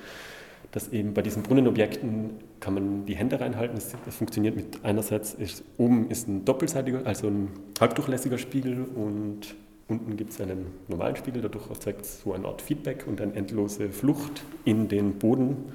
dass 0.72 0.89
eben 0.89 1.13
bei 1.13 1.22
diesen 1.22 1.44
Brunnenobjekten 1.44 2.32
kann 2.60 2.74
man 2.74 3.06
die 3.06 3.16
Hände 3.16 3.39
reinhalten. 3.39 3.77
Es, 3.77 3.96
funktioniert 4.13 4.56
mit 4.56 4.84
einerseits 4.84 5.34
ist, 5.34 5.63
oben 5.77 6.10
ist 6.10 6.27
ein 6.27 6.44
doppelseitiger, 6.44 7.06
also 7.06 7.27
ein 7.27 7.50
halbdurchlässiger 7.80 8.38
Spiegel 8.38 8.84
und 8.84 9.56
unten 9.88 10.18
gibt 10.18 10.32
es 10.32 10.42
einen 10.42 10.68
normalen 10.89 11.16
Spiegel. 11.16 11.42
Dadurch 11.42 11.70
erzeugt 11.70 12.01
es 12.01 12.22
so 12.22 12.34
eine 12.34 12.46
Art 12.48 12.62
Feedback 12.62 13.06
und 13.08 13.22
eine 13.22 13.34
endlose 13.34 13.89
Flucht 13.89 14.44
in 14.66 14.89
den 14.89 15.13
Boden 15.13 15.72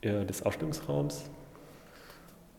äh, 0.00 0.24
des 0.24 0.42
Ausstellungsraums. 0.42 1.24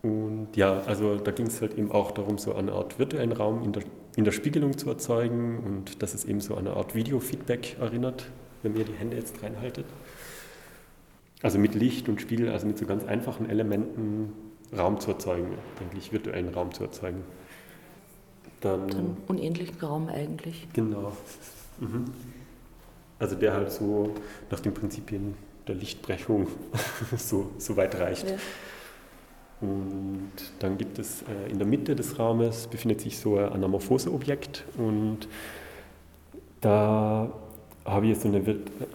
Und 0.01 0.49
ja, 0.55 0.79
also 0.81 1.17
da 1.17 1.31
ging 1.31 1.47
es 1.47 1.59
halt 1.61 1.77
eben 1.77 1.91
auch 1.91 2.11
darum, 2.11 2.37
so 2.37 2.55
eine 2.55 2.71
Art 2.71 2.99
virtuellen 2.99 3.33
Raum 3.33 3.63
in 3.63 3.73
der, 3.73 3.83
in 4.15 4.23
der 4.23 4.31
Spiegelung 4.31 4.77
zu 4.77 4.89
erzeugen 4.89 5.59
und 5.59 6.01
dass 6.01 6.13
es 6.13 6.25
eben 6.25 6.39
so 6.39 6.55
eine 6.55 6.71
Art 6.71 6.95
Video-Feedback 6.95 7.77
erinnert, 7.79 8.25
wenn 8.63 8.75
ihr 8.77 8.85
die 8.85 8.93
Hände 8.93 9.17
jetzt 9.17 9.43
reinhaltet. 9.43 9.85
Also 11.41 11.59
mit 11.59 11.75
Licht 11.75 12.07
und 12.07 12.21
Spiegel, 12.21 12.49
also 12.49 12.65
mit 12.65 12.77
so 12.77 12.85
ganz 12.85 13.05
einfachen 13.05 13.49
Elementen 13.49 14.33
Raum 14.77 14.99
zu 14.99 15.11
erzeugen, 15.11 15.57
eigentlich 15.79 16.11
virtuellen 16.11 16.49
Raum 16.49 16.73
zu 16.73 16.83
erzeugen. 16.83 17.23
Dann, 18.61 18.87
Dann 18.87 19.17
unendlichen 19.27 19.79
Raum 19.79 20.09
eigentlich. 20.09 20.67
Genau. 20.73 21.13
Mhm. 21.79 22.05
Also 23.19 23.35
der 23.35 23.53
halt 23.53 23.71
so 23.71 24.13
nach 24.49 24.59
den 24.59 24.73
Prinzipien 24.73 25.35
der 25.67 25.75
Lichtbrechung 25.75 26.47
so, 27.17 27.51
so 27.57 27.77
weit 27.77 27.95
reicht. 27.99 28.29
Ja. 28.29 28.35
Und 29.61 30.31
dann 30.59 30.77
gibt 30.77 30.99
es 30.99 31.23
äh, 31.23 31.51
in 31.51 31.57
der 31.57 31.67
Mitte 31.67 31.95
des 31.95 32.17
Raumes 32.17 32.67
befindet 32.67 33.01
sich 33.01 33.17
so 33.17 33.37
ein 33.37 33.51
Anamorphose-Objekt 33.51 34.63
und 34.77 35.27
da 36.61 37.29
habe 37.85 38.07
ich 38.07 38.19
so 38.19 38.27
eine 38.27 38.41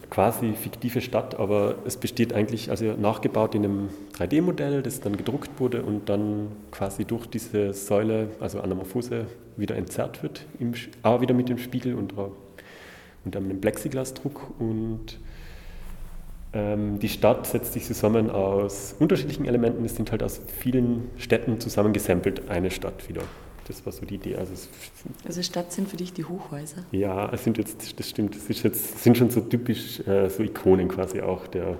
quasi 0.09 0.53
fiktive 0.53 1.01
Stadt, 1.01 1.37
aber 1.37 1.75
es 1.85 1.97
besteht 1.97 2.33
eigentlich, 2.33 2.69
also 2.69 2.93
nachgebaut 2.93 3.53
in 3.55 3.65
einem 3.65 3.89
3D-Modell, 4.17 4.81
das 4.81 5.01
dann 5.01 5.17
gedruckt 5.17 5.59
wurde 5.59 5.83
und 5.83 6.07
dann 6.09 6.47
quasi 6.71 7.05
durch 7.05 7.25
diese 7.27 7.73
Säule, 7.73 8.29
also 8.39 8.61
Anamorphose, 8.61 9.25
wieder 9.57 9.75
entzerrt 9.75 10.23
wird, 10.23 10.45
im, 10.59 10.73
aber 11.01 11.21
wieder 11.21 11.33
mit 11.33 11.49
dem 11.49 11.57
Spiegel 11.57 11.95
und 11.95 12.13
unter 13.23 13.39
einem 13.39 13.59
Plexiglasdruck 13.59 14.51
und 14.59 15.17
die 16.55 17.09
Stadt 17.09 17.47
setzt 17.47 17.73
sich 17.73 17.83
zusammen 17.85 18.29
aus 18.29 18.95
unterschiedlichen 18.97 19.43
Elementen. 19.43 19.83
Es 19.83 19.97
sind 19.97 20.11
halt 20.11 20.23
aus 20.23 20.39
vielen 20.59 21.09
Städten 21.17 21.59
zusammengesampelt 21.59 22.49
eine 22.49 22.71
Stadt 22.71 23.09
wieder. 23.09 23.23
Das 23.67 23.85
war 23.85 23.91
so 23.91 24.05
die 24.05 24.15
Idee. 24.15 24.35
Also, 24.35 24.53
also 25.25 25.41
Stadt 25.41 25.71
sind 25.71 25.89
für 25.89 25.97
dich 25.97 26.13
die 26.13 26.23
Hochhäuser? 26.23 26.83
Ja, 26.91 27.31
es 27.33 27.43
sind 27.43 27.57
jetzt, 27.57 27.99
das 27.99 28.09
stimmt, 28.09 28.35
ist 28.35 28.63
jetzt, 28.63 29.03
sind 29.03 29.17
schon 29.17 29.31
so 29.31 29.41
typisch 29.41 29.99
äh, 30.07 30.29
so 30.29 30.43
Ikonen 30.43 30.87
quasi 30.87 31.21
auch 31.21 31.47
der, 31.47 31.77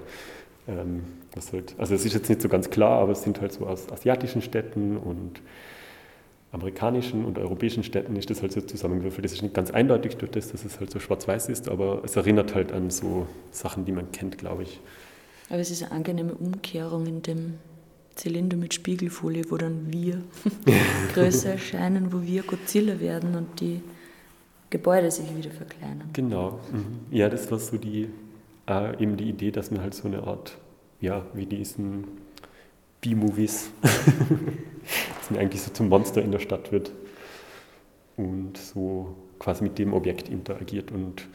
ähm, 0.68 1.04
was 1.34 1.54
halt, 1.54 1.76
also 1.78 1.94
es 1.94 2.04
ist 2.04 2.14
jetzt 2.14 2.28
nicht 2.28 2.42
so 2.42 2.50
ganz 2.50 2.70
klar, 2.70 3.02
aber 3.02 3.12
es 3.12 3.22
sind 3.22 3.40
halt 3.40 3.54
so 3.54 3.68
aus 3.68 3.92
asiatischen 3.92 4.42
Städten 4.42 4.98
und 4.98 5.42
amerikanischen 6.56 7.26
und 7.26 7.38
europäischen 7.38 7.84
Städten 7.84 8.16
ist 8.16 8.30
das 8.30 8.42
halt 8.42 8.54
so 8.54 8.62
zusammengewürfelt. 8.62 9.26
Das 9.26 9.34
ist 9.34 9.42
nicht 9.42 9.54
ganz 9.54 9.72
eindeutig 9.72 10.16
durch 10.18 10.32
das, 10.32 10.52
dass 10.52 10.66
es 10.66 10.80
halt 10.80 10.90
so 10.90 11.00
schwarz-weiß 11.00 11.50
ist, 11.50 11.70
aber 11.70 12.02
es 12.04 12.16
erinnert 12.16 12.56
halt 12.56 12.72
an 12.72 12.90
so 12.90 13.28
Sachen, 13.52 13.86
die 13.86 13.92
man 13.92 14.12
kennt, 14.12 14.38
glaube 14.38 14.64
ich. 14.64 14.80
Aber 15.50 15.60
es 15.60 15.70
ist 15.70 15.84
eine 15.84 15.92
angenehme 15.92 16.34
Umkehrung 16.34 17.06
in 17.06 17.22
dem 17.22 17.54
Zylinder 18.16 18.56
mit 18.56 18.74
Spiegelfolie, 18.74 19.44
wo 19.50 19.58
dann 19.58 19.92
wir 19.92 20.24
größer 21.14 21.52
erscheinen, 21.52 22.14
wo 22.14 22.24
wir 22.24 22.44
Godzilla 22.44 23.00
werden 23.00 23.36
und 23.36 23.60
die 23.60 23.82
Gebäude 24.70 25.12
sich 25.12 25.36
wieder 25.36 25.52
verkleinern. 25.52 26.10
Genau. 26.14 26.60
Mhm. 26.72 27.16
Ja, 27.16 27.30
das 27.30 27.52
war 27.52 27.60
so 27.60 27.78
die, 27.78 28.08
äh, 28.68 29.02
eben 29.04 29.18
die 29.18 29.30
Idee, 29.30 29.52
dass 29.52 29.72
man 29.72 29.82
halt 29.82 29.94
so 29.94 30.08
eine 30.08 30.24
Art, 30.24 30.58
ja, 31.02 31.26
wie 31.34 31.46
diesen 31.46 32.06
B-Movies 33.10 33.70
dass 35.26 35.32
man 35.32 35.40
eigentlich 35.40 35.62
so 35.62 35.72
zum 35.72 35.90
Monster 35.90 36.22
in 36.22 36.32
der 36.32 36.40
Stadt 36.40 36.72
wird 36.72 36.92
und 38.18 38.58
so 38.58 39.16
quasi 39.40 39.64
mit 39.64 39.78
dem 39.78 39.94
Objekt 39.94 40.30
interagiert 40.30 40.92
und 40.92 41.28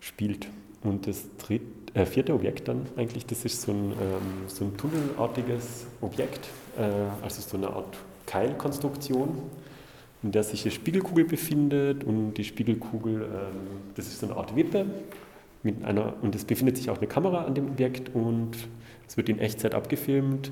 spielt. 0.00 0.48
Und 0.82 1.06
das 1.06 1.24
dritte, 1.36 1.64
äh, 1.92 2.06
vierte 2.06 2.32
Objekt 2.32 2.68
dann 2.68 2.86
eigentlich, 2.96 3.26
das 3.26 3.44
ist 3.44 3.60
so 3.62 3.72
ein, 3.72 3.92
ähm, 3.92 4.46
so 4.46 4.64
ein 4.64 4.76
tunnelartiges 4.76 5.86
Objekt, 6.00 6.48
äh, 6.78 6.82
also 7.22 7.42
so 7.42 7.58
eine 7.58 7.68
Art 7.68 7.98
Keilkonstruktion, 8.24 9.42
in 10.22 10.32
der 10.32 10.42
sich 10.42 10.62
eine 10.62 10.70
Spiegelkugel 10.70 11.24
befindet 11.24 12.04
und 12.04 12.34
die 12.34 12.44
Spiegelkugel, 12.44 13.22
ähm, 13.22 13.56
das 13.94 14.06
ist 14.06 14.20
so 14.20 14.26
eine 14.26 14.36
Art 14.36 14.56
Wippe 14.56 14.86
mit 15.62 15.84
einer, 15.84 16.14
und 16.22 16.34
es 16.34 16.44
befindet 16.44 16.76
sich 16.76 16.90
auch 16.90 16.98
eine 16.98 17.06
Kamera 17.06 17.44
an 17.44 17.54
dem 17.54 17.68
Objekt 17.68 18.14
und 18.14 18.52
es 19.06 19.16
wird 19.16 19.28
in 19.28 19.38
Echtzeit 19.38 19.74
abgefilmt 19.74 20.50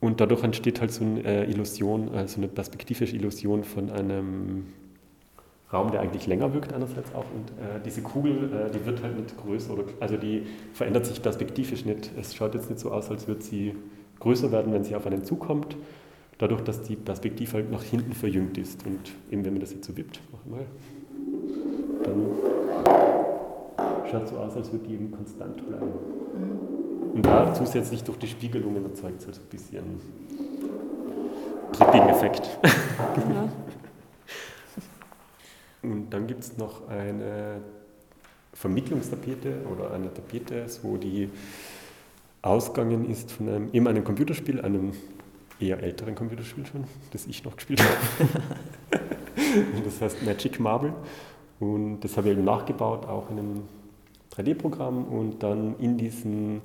und 0.00 0.20
dadurch 0.20 0.42
entsteht 0.42 0.80
halt 0.80 0.92
so 0.92 1.04
eine 1.04 1.24
äh, 1.24 1.50
Illusion, 1.50 2.10
also 2.14 2.38
eine 2.38 2.48
perspektivische 2.48 3.16
Illusion 3.16 3.64
von 3.64 3.90
einem 3.90 4.66
Raum, 5.72 5.90
der 5.90 6.00
eigentlich 6.00 6.26
länger 6.26 6.52
wirkt 6.52 6.72
einerseits 6.72 7.14
auch. 7.14 7.24
Und 7.34 7.50
äh, 7.52 7.80
diese 7.84 8.02
Kugel, 8.02 8.50
äh, 8.52 8.70
die 8.70 8.84
wird 8.84 9.02
halt 9.02 9.16
nicht 9.16 9.36
größer, 9.36 9.72
oder, 9.72 9.84
also 10.00 10.16
die 10.16 10.42
verändert 10.72 11.06
sich 11.06 11.22
perspektivisch 11.22 11.84
nicht. 11.84 12.10
Es 12.18 12.34
schaut 12.34 12.54
jetzt 12.54 12.68
nicht 12.68 12.80
so 12.80 12.90
aus, 12.90 13.10
als 13.10 13.26
würde 13.26 13.42
sie 13.42 13.74
größer 14.20 14.52
werden, 14.52 14.72
wenn 14.72 14.84
sie 14.84 14.94
auf 14.94 15.06
einen 15.06 15.24
zukommt, 15.24 15.76
dadurch, 16.38 16.60
dass 16.60 16.82
die 16.82 16.96
Perspektive 16.96 17.54
halt 17.54 17.70
nach 17.70 17.82
hinten 17.82 18.12
verjüngt 18.12 18.58
ist. 18.58 18.84
Und 18.86 19.00
eben 19.30 19.44
wenn 19.44 19.54
man 19.54 19.60
das 19.60 19.72
jetzt 19.72 19.86
so 19.86 19.96
wippt, 19.96 20.20
mach 20.32 20.58
mal, 20.58 20.66
dann 22.04 23.13
schaut 24.10 24.28
so 24.28 24.36
aus, 24.36 24.56
als 24.56 24.72
würde 24.72 24.86
die 24.86 24.94
eben 24.94 25.10
konstant 25.10 25.66
bleiben. 25.66 25.86
Mhm. 25.86 27.14
Und 27.14 27.26
da 27.26 27.54
zusätzlich 27.54 28.02
durch 28.02 28.18
die 28.18 28.26
Spiegelungen 28.26 28.84
erzeugt 28.84 29.20
es 29.20 29.26
halt 29.26 29.36
so 29.36 29.40
ein 29.40 29.48
bisschen 29.48 30.00
Tripping-Effekt. 31.72 32.58
Ja. 32.62 33.48
Und 35.82 36.10
dann 36.10 36.26
gibt 36.26 36.42
es 36.42 36.56
noch 36.56 36.88
eine 36.88 37.60
Vermittlungstapete 38.52 39.58
oder 39.70 39.92
eine 39.92 40.12
Tapete, 40.12 40.66
wo 40.82 40.96
die 40.96 41.30
ausgegangen 42.42 43.08
ist 43.10 43.30
von 43.32 43.48
einem, 43.48 43.68
eben 43.72 43.86
einem 43.86 44.02
Computerspiel, 44.02 44.60
einem 44.60 44.92
eher 45.60 45.82
älteren 45.82 46.14
Computerspiel 46.14 46.66
schon, 46.66 46.84
das 47.12 47.26
ich 47.26 47.44
noch 47.44 47.56
gespielt 47.56 47.82
habe. 47.82 49.00
das 49.84 50.00
heißt 50.00 50.22
Magic 50.24 50.58
Marble. 50.58 50.94
Und 51.60 52.00
das 52.00 52.16
habe 52.16 52.28
ich 52.28 52.36
eben 52.36 52.44
nachgebaut, 52.44 53.06
auch 53.06 53.30
in 53.30 53.38
einem 53.38 53.62
3D-Programm 54.36 55.04
und 55.04 55.42
dann 55.42 55.78
in 55.78 55.96
diesen 55.96 56.62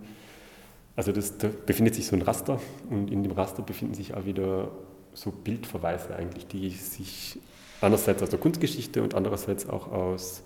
also 0.99 1.13
das, 1.13 1.37
da 1.37 1.49
befindet 1.65 1.95
sich 1.95 2.07
so 2.07 2.17
ein 2.17 2.21
Raster 2.21 2.59
und 2.89 3.09
in 3.09 3.23
dem 3.23 3.31
Raster 3.31 3.61
befinden 3.61 3.93
sich 3.93 4.15
auch 4.15 4.25
wieder 4.25 4.69
so 5.13 5.31
Bildverweise 5.31 6.13
eigentlich, 6.13 6.45
die 6.45 6.69
sich 6.71 7.39
einerseits 7.79 8.21
aus 8.21 8.29
der 8.29 8.39
Kunstgeschichte 8.39 9.01
und 9.01 9.15
andererseits 9.15 9.69
auch 9.69 9.89
aus 9.89 10.43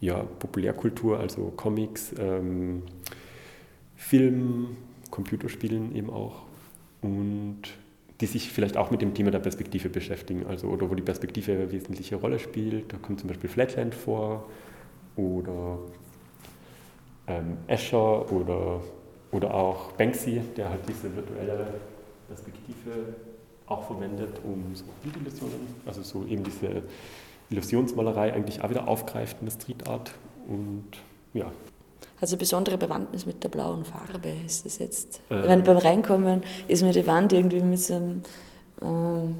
ja, 0.00 0.22
Populärkultur, 0.38 1.18
also 1.18 1.52
Comics, 1.56 2.14
ähm, 2.16 2.82
Film, 3.96 4.76
Computerspielen 5.10 5.96
eben 5.96 6.10
auch 6.10 6.42
und 7.00 7.62
die 8.20 8.26
sich 8.26 8.52
vielleicht 8.52 8.76
auch 8.76 8.92
mit 8.92 9.02
dem 9.02 9.14
Thema 9.14 9.32
der 9.32 9.40
Perspektive 9.40 9.88
beschäftigen, 9.88 10.46
also 10.46 10.68
oder 10.68 10.88
wo 10.88 10.94
die 10.94 11.02
Perspektive 11.02 11.50
eine 11.50 11.72
wesentliche 11.72 12.14
Rolle 12.14 12.38
spielt. 12.38 12.92
Da 12.92 12.98
kommt 12.98 13.18
zum 13.18 13.26
Beispiel 13.28 13.50
Flatland 13.50 13.96
vor 13.96 14.48
oder 15.16 15.80
ähm, 17.26 17.58
Escher 17.66 18.30
oder 18.32 18.80
oder 19.32 19.54
auch 19.54 19.92
Banksy, 19.92 20.40
der 20.56 20.68
halt 20.68 20.80
diese 20.86 21.14
virtuelle 21.16 21.66
Perspektive 22.28 23.14
auch 23.66 23.82
verwendet, 23.84 24.38
um 24.44 24.74
so 24.74 24.84
Bildillusionen, 25.02 25.66
also 25.86 26.02
so 26.02 26.24
eben 26.26 26.44
diese 26.44 26.82
Illusionsmalerei 27.50 28.32
eigentlich 28.32 28.62
auch 28.62 28.70
wieder 28.70 28.86
aufgreift 28.86 29.38
in 29.40 29.46
der 29.46 29.52
Street 29.52 29.88
Art. 29.88 30.12
Und 30.46 30.84
ja. 31.32 31.50
Eine 32.20 32.36
besondere 32.36 32.78
Bewandtnis 32.78 33.26
mit 33.26 33.42
der 33.42 33.48
blauen 33.48 33.84
Farbe? 33.84 34.32
Ist 34.46 34.66
das 34.66 34.78
jetzt? 34.78 35.20
Ähm. 35.30 35.42
Wenn 35.44 35.62
beim 35.64 35.78
Reinkommen 35.78 36.42
ist 36.68 36.82
mir 36.82 36.92
die 36.92 37.06
Wand 37.06 37.32
irgendwie 37.32 37.60
mit 37.60 37.80
so 37.80 37.94
einem 37.94 38.22
ähm, 38.80 39.38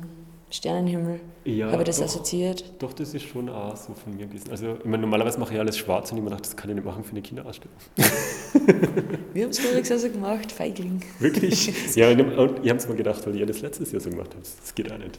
Sternenhimmel. 0.53 1.21
Ja, 1.45 1.73
habe 1.73 1.83
ich 1.83 1.87
das 1.87 1.97
doch, 1.97 2.05
assoziiert? 2.05 2.65
Doch, 2.79 2.93
das 2.93 3.15
ist 3.15 3.25
schon 3.25 3.49
auch 3.49 3.75
so 3.75 3.95
von 3.95 4.15
mir 4.15 4.27
gewesen. 4.27 4.51
Also, 4.51 4.75
ich 4.75 4.85
meine, 4.85 4.99
normalerweise 4.99 5.41
mache 5.41 5.55
ich 5.55 5.61
alles 5.61 5.79
schwarz 5.79 6.13
und 6.13 6.19
ich 6.19 6.23
mir 6.23 6.29
gedacht, 6.29 6.45
das 6.45 6.57
kann 6.57 6.69
ich 6.69 6.77
nicht 6.77 6.85
machen 6.85 7.03
für 7.03 7.13
eine 7.13 7.23
Kinderausstellung. 7.23 7.77
Wir 9.33 9.45
haben 9.45 9.51
es 9.51 9.59
voriges 9.59 9.89
Jahr 9.89 9.99
so 9.99 10.11
gemacht, 10.11 10.53
Feigling. 10.53 11.03
Wirklich? 11.19 11.73
Ja, 11.97 12.11
und 12.11 12.21
ich 12.63 12.69
habe 12.69 12.79
es 12.79 12.89
mir 12.89 12.95
gedacht, 12.95 13.27
weil 13.27 13.35
ich 13.35 13.41
ja 13.41 13.47
das 13.47 13.61
letztes 13.61 13.93
Jahr 13.93 14.01
so 14.01 14.11
gemacht 14.11 14.31
habe. 14.31 14.43
Das 14.43 14.75
geht 14.75 14.93
auch 14.93 14.99
nicht. 14.99 15.19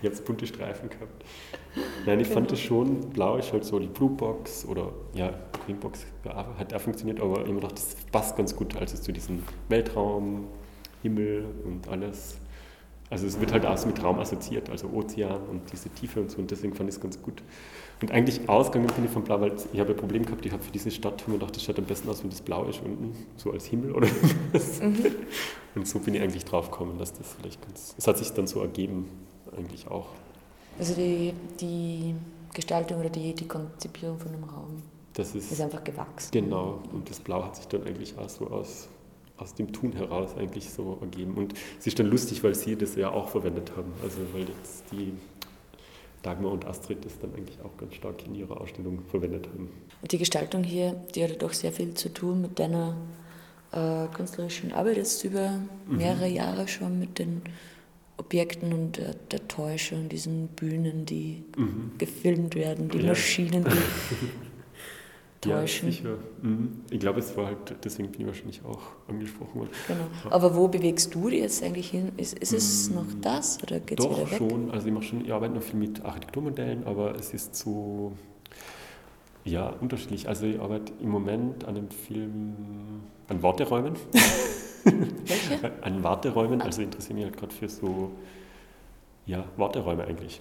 Ich 0.00 0.08
habe 0.08 0.22
bunte 0.22 0.46
Streifen 0.46 0.88
gehabt. 0.88 1.24
Nein, 2.06 2.20
ich 2.20 2.28
genau. 2.28 2.40
fand 2.40 2.52
das 2.52 2.60
schon, 2.60 3.00
blau 3.10 3.36
ist 3.36 3.52
halt 3.52 3.64
so 3.64 3.78
die 3.78 3.86
Blue 3.86 4.10
Box 4.10 4.64
oder 4.64 4.92
ja, 5.14 5.32
Green 5.66 5.78
Box 5.78 6.06
hat 6.24 6.72
auch 6.72 6.80
funktioniert, 6.80 7.20
aber 7.20 7.34
ich 7.34 7.40
habe 7.40 7.52
mir 7.52 7.60
gedacht, 7.60 7.76
das 7.76 7.96
passt 8.10 8.36
ganz 8.36 8.54
gut, 8.54 8.76
also 8.76 8.96
zu 8.96 9.12
diesem 9.12 9.42
Weltraum, 9.68 10.46
Himmel 11.02 11.44
und 11.64 11.88
alles. 11.88 12.38
Also 13.10 13.26
es 13.26 13.40
wird 13.40 13.52
halt 13.52 13.64
auch 13.64 13.76
so 13.76 13.86
mit 13.86 14.02
Raum 14.02 14.18
assoziiert, 14.18 14.68
also 14.68 14.88
Ozean 14.88 15.40
und 15.50 15.62
diese 15.72 15.88
Tiefe 15.88 16.20
und 16.20 16.30
so 16.30 16.38
und 16.38 16.50
deswegen 16.50 16.74
fand 16.74 16.88
ich 16.90 16.96
es 16.96 17.00
ganz 17.00 17.20
gut. 17.22 17.42
Und 18.02 18.12
eigentlich 18.12 18.48
ausgegangen 18.48 18.92
bin 18.94 19.06
ich 19.06 19.10
von 19.10 19.24
Blau, 19.24 19.40
weil 19.40 19.52
ich 19.72 19.80
habe 19.80 19.90
ein 19.90 19.96
Problem 19.96 20.24
gehabt, 20.24 20.44
ich 20.44 20.52
habe 20.52 20.62
für 20.62 20.70
diese 20.70 20.90
Stadt 20.90 21.26
mir 21.26 21.34
gedacht, 21.34 21.56
das 21.56 21.64
schaut 21.64 21.78
am 21.78 21.84
besten 21.84 22.08
aus, 22.08 22.22
wenn 22.22 22.30
das 22.30 22.42
Blau 22.42 22.64
ist 22.64 22.80
unten, 22.84 23.16
so 23.36 23.50
als 23.50 23.66
Himmel 23.66 23.92
oder 23.92 24.08
was. 24.52 24.80
Mhm. 24.80 25.06
Und 25.74 25.88
so 25.88 25.98
bin 25.98 26.14
ich 26.14 26.20
eigentlich 26.20 26.44
drauf 26.44 26.70
gekommen, 26.70 26.98
dass 26.98 27.12
das 27.12 27.34
vielleicht 27.40 27.60
ganz, 27.62 27.94
es 27.96 28.06
hat 28.06 28.18
sich 28.18 28.30
dann 28.32 28.46
so 28.46 28.60
ergeben, 28.60 29.08
eigentlich 29.56 29.88
auch. 29.88 30.08
Also 30.78 30.94
die, 30.94 31.32
die 31.60 32.14
Gestaltung 32.54 33.00
oder 33.00 33.10
die, 33.10 33.34
die 33.34 33.48
Konzipierung 33.48 34.18
von 34.18 34.32
dem 34.32 34.44
Raum 34.44 34.82
das 35.14 35.34
ist, 35.34 35.50
ist 35.50 35.60
einfach 35.60 35.82
gewachsen. 35.82 36.30
Genau, 36.30 36.80
und 36.92 37.10
das 37.10 37.18
Blau 37.18 37.42
hat 37.42 37.56
sich 37.56 37.66
dann 37.66 37.84
eigentlich 37.84 38.16
auch 38.16 38.28
so 38.28 38.46
aus 38.46 38.88
aus 39.38 39.54
dem 39.54 39.72
Tun 39.72 39.92
heraus 39.92 40.36
eigentlich 40.36 40.70
so 40.70 40.98
ergeben. 41.00 41.34
Und 41.34 41.54
es 41.78 41.86
ist 41.86 41.98
dann 41.98 42.06
lustig, 42.06 42.42
weil 42.44 42.54
sie 42.54 42.76
das 42.76 42.96
ja 42.96 43.10
auch 43.10 43.28
verwendet 43.28 43.72
haben. 43.76 43.92
Also 44.02 44.18
weil 44.32 44.42
jetzt 44.42 44.84
die 44.92 45.12
Dagmar 46.22 46.52
und 46.52 46.66
Astrid 46.66 47.04
das 47.04 47.18
dann 47.18 47.34
eigentlich 47.34 47.58
auch 47.62 47.76
ganz 47.76 47.94
stark 47.94 48.26
in 48.26 48.34
ihrer 48.34 48.60
Ausstellung 48.60 49.00
verwendet 49.10 49.46
haben. 49.46 49.70
Und 50.02 50.12
die 50.12 50.18
Gestaltung 50.18 50.64
hier, 50.64 50.94
die 51.14 51.24
hat 51.24 51.40
doch 51.42 51.52
sehr 51.52 51.72
viel 51.72 51.94
zu 51.94 52.12
tun 52.12 52.42
mit 52.42 52.58
deiner 52.58 52.96
äh, 53.72 54.06
künstlerischen 54.14 54.72
Arbeit 54.72 54.96
jetzt 54.96 55.24
über 55.24 55.60
mhm. 55.86 55.96
mehrere 55.96 56.28
mhm. 56.28 56.34
Jahre 56.34 56.68
schon 56.68 56.98
mit 56.98 57.18
den 57.18 57.42
Objekten 58.16 58.72
und 58.72 58.96
der, 58.96 59.14
der 59.30 59.46
Täuschung, 59.46 60.08
diesen 60.08 60.48
Bühnen, 60.48 61.06
die 61.06 61.44
mhm. 61.56 61.92
gefilmt 61.98 62.56
werden, 62.56 62.88
die 62.88 62.98
ja. 62.98 63.08
Maschinen, 63.08 63.64
die 63.64 64.28
täuschen. 65.40 65.88
Ja, 65.88 65.94
sicher. 65.94 66.14
Mhm. 66.42 66.80
Ich 66.90 66.98
glaube, 66.98 67.20
es 67.20 67.36
war 67.36 67.46
halt, 67.46 67.58
deswegen 67.84 68.10
bin 68.10 68.22
ich 68.22 68.26
wahrscheinlich 68.26 68.64
auch 68.64 68.80
angesprochen 69.08 69.60
worden. 69.60 69.70
Genau. 69.86 70.34
Aber 70.34 70.54
wo 70.56 70.68
bewegst 70.68 71.14
du 71.14 71.28
dich 71.28 71.40
jetzt 71.40 71.62
eigentlich 71.62 71.90
hin? 71.90 72.12
Ist, 72.16 72.38
ist 72.38 72.52
es 72.52 72.88
mhm. 72.88 72.96
noch 72.96 73.06
das 73.20 73.62
oder 73.62 73.80
geht 73.80 74.00
es 74.00 74.06
wieder 74.06 74.30
weg? 74.30 74.38
schon. 74.38 74.70
Also 74.70 74.86
ich 74.86 74.92
mache 74.92 75.04
schon, 75.04 75.24
ich 75.24 75.32
arbeite 75.32 75.54
noch 75.54 75.62
viel 75.62 75.78
mit 75.78 76.04
Architekturmodellen, 76.04 76.86
aber 76.86 77.14
es 77.14 77.32
ist 77.34 77.54
so, 77.54 78.12
ja, 79.44 79.68
unterschiedlich. 79.80 80.28
Also 80.28 80.46
ich 80.46 80.60
arbeite 80.60 80.92
im 81.00 81.10
Moment 81.10 81.64
an 81.64 81.76
einem 81.76 81.90
Film, 81.90 82.54
an 83.28 83.42
Warteräumen. 83.42 83.94
Welche? 84.84 85.72
an 85.82 86.02
Warteräumen, 86.02 86.62
also 86.62 86.82
interessiere 86.82 87.14
mich 87.14 87.24
halt 87.24 87.36
gerade 87.36 87.54
für 87.54 87.68
so, 87.68 88.12
ja, 89.26 89.44
Warteräume 89.56 90.04
eigentlich. 90.04 90.40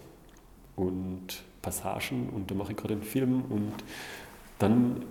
Und 0.75 1.43
Passagen 1.61 2.29
und 2.29 2.49
da 2.49 2.55
mache 2.55 2.71
ich 2.71 2.77
gerade 2.77 2.93
einen 2.93 3.03
Film 3.03 3.43
und 3.49 3.73
dann 4.60 5.06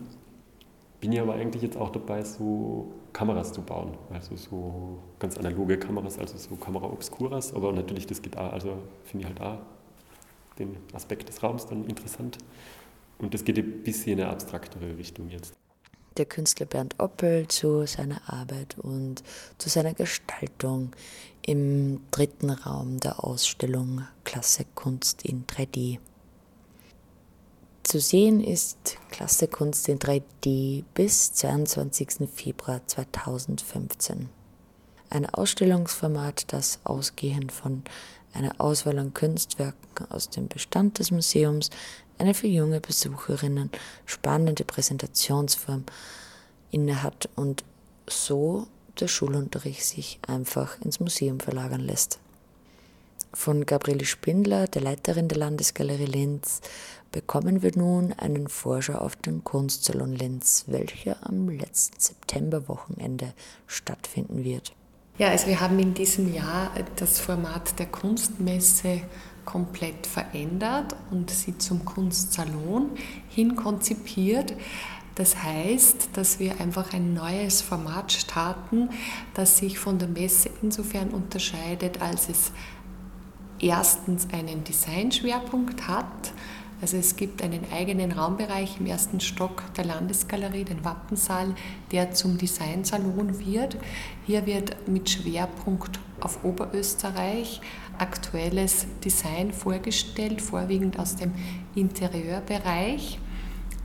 bin 1.01 1.13
ich 1.13 1.21
aber 1.21 1.35
eigentlich 1.35 1.63
jetzt 1.63 1.77
auch 1.77 1.91
dabei, 1.91 2.23
so 2.25 2.93
Kameras 3.13 3.53
zu 3.53 3.63
bauen. 3.63 3.97
Also 4.13 4.37
so 4.37 4.99
ganz 5.19 5.37
analoge 5.39 5.79
Kameras, 5.79 6.19
also 6.19 6.37
so 6.37 6.57
Kamera 6.57 6.87
Obscuras. 6.87 7.55
Aber 7.55 7.73
natürlich, 7.73 8.07
das 8.07 8.23
geht 8.23 8.37
auch, 8.37 8.53
also 8.53 8.79
finde 9.05 9.27
ich 9.27 9.33
halt 9.33 9.41
auch 9.41 9.59
den 10.59 10.77
Aspekt 10.93 11.29
des 11.29 11.43
Raums 11.43 11.67
dann 11.67 11.85
interessant. 11.85 12.39
Und 13.19 13.35
das 13.35 13.45
geht 13.45 13.59
ein 13.59 13.83
bisschen 13.83 14.19
in 14.19 14.21
eine 14.21 14.31
abstraktere 14.31 14.97
Richtung 14.97 15.31
jetzt. 15.31 15.55
Der 16.17 16.27
Künstler 16.27 16.67
Bernd 16.67 16.95
Oppel 16.99 17.47
zu 17.49 17.87
seiner 17.87 18.21
Arbeit 18.27 18.79
und 18.79 19.23
zu 19.59 19.69
seiner 19.69 19.93
Gestaltung 19.93 20.93
im 21.43 22.01
dritten 22.11 22.51
Raum 22.51 23.01
der 23.01 23.23
Ausstellung 23.23 24.07
Klasse 24.25 24.65
Kunst 24.75 25.25
in 25.27 25.47
3D. 25.47 25.99
Zu 27.87 28.01
sehen 28.01 28.43
ist 28.43 28.99
Klasse 29.13 29.47
Kunst 29.47 29.89
in 29.89 30.01
3D 30.01 30.83
bis 30.93 31.33
22. 31.35 32.29
Februar 32.35 32.81
2015. 32.85 34.29
Ein 35.09 35.27
Ausstellungsformat, 35.31 36.53
das 36.53 36.81
ausgehend 36.83 37.53
von 37.53 37.85
einer 38.35 38.61
Auswahl 38.61 38.99
an 38.99 39.15
Kunstwerken 39.15 40.11
aus 40.11 40.31
dem 40.31 40.49
Bestand 40.49 40.99
des 40.99 41.13
Museums 41.13 41.71
eine 42.19 42.35
für 42.35 42.49
junge 42.49 42.81
Besucherinnen 42.81 43.71
spannende 44.05 44.65
Präsentationsform 44.65 45.85
innehat 46.73 47.29
und 47.37 47.63
so 48.11 48.67
der 48.99 49.07
Schulunterricht 49.07 49.85
sich 49.85 50.19
einfach 50.27 50.81
ins 50.81 50.99
Museum 50.99 51.39
verlagern 51.39 51.83
lässt. 51.83 52.19
Von 53.33 53.67
Gabriele 53.67 54.07
Spindler, 54.07 54.67
der 54.67 54.81
Leiterin 54.81 55.29
der 55.29 55.39
Landesgalerie 55.39 56.07
Linz, 56.07 56.63
bekommen 57.17 57.63
wir 57.63 57.73
nun 57.75 58.13
einen 58.13 58.47
Vorschau 58.47 58.99
auf 58.99 59.17
den 59.17 59.43
Kunstsalon 59.43 60.13
Linz, 60.13 60.65
welcher 60.67 61.17
am 61.27 61.49
letzten 61.49 61.99
Septemberwochenende 61.99 63.33
stattfinden 63.67 64.45
wird. 64.45 64.75
Ja, 65.17 65.29
also 65.29 65.47
wir 65.47 65.59
haben 65.63 65.79
in 65.79 65.95
diesem 65.95 66.35
Jahr 66.35 66.73
das 66.97 67.19
Format 67.19 67.79
der 67.79 67.87
Kunstmesse 67.87 69.01
komplett 69.47 70.07
verändert 70.07 70.95
und 71.11 71.31
sie 71.31 71.57
zum 71.57 71.87
Kunstsalon 71.87 72.91
hin 73.31 73.57
konzipiert. 73.57 74.53
Das 75.15 75.43
heißt, 75.43 76.11
dass 76.13 76.39
wir 76.39 76.61
einfach 76.61 76.93
ein 76.93 77.15
neues 77.15 77.63
Format 77.63 78.13
starten, 78.13 78.91
das 79.33 79.57
sich 79.57 79.79
von 79.79 79.99
der 79.99 80.09
Messe 80.09 80.51
insofern 80.61 81.09
unterscheidet, 81.09 82.03
als 82.03 82.29
es 82.29 82.53
erstens 83.59 84.29
einen 84.33 84.65
Designschwerpunkt 84.65 85.89
hat, 85.89 86.35
also 86.81 86.97
es 86.99 87.17
gibt 87.17 87.43
einen 87.43 87.65
eigenen 87.73 88.13
Raumbereich 88.13 88.79
im 88.79 88.87
ersten 88.87 89.21
Stock 89.21 89.63
der 89.77 89.87
Landesgalerie, 89.87 90.65
den 90.65 90.85
Wappensaal, 90.85 91.55
der 91.91 92.13
zum 92.13 92.37
Designsalon 92.37 93.39
wird. 93.39 93.77
Hier 94.27 94.45
wird 94.47 94.89
mit 94.89 95.09
Schwerpunkt 95.09 95.99
auf 96.21 96.45
Oberösterreich 96.45 97.61
aktuelles 97.99 98.87
Design 99.05 99.53
vorgestellt, 99.53 100.43
vorwiegend 100.43 100.99
aus 100.99 101.17
dem 101.17 101.33
Interieurbereich. 101.75 103.19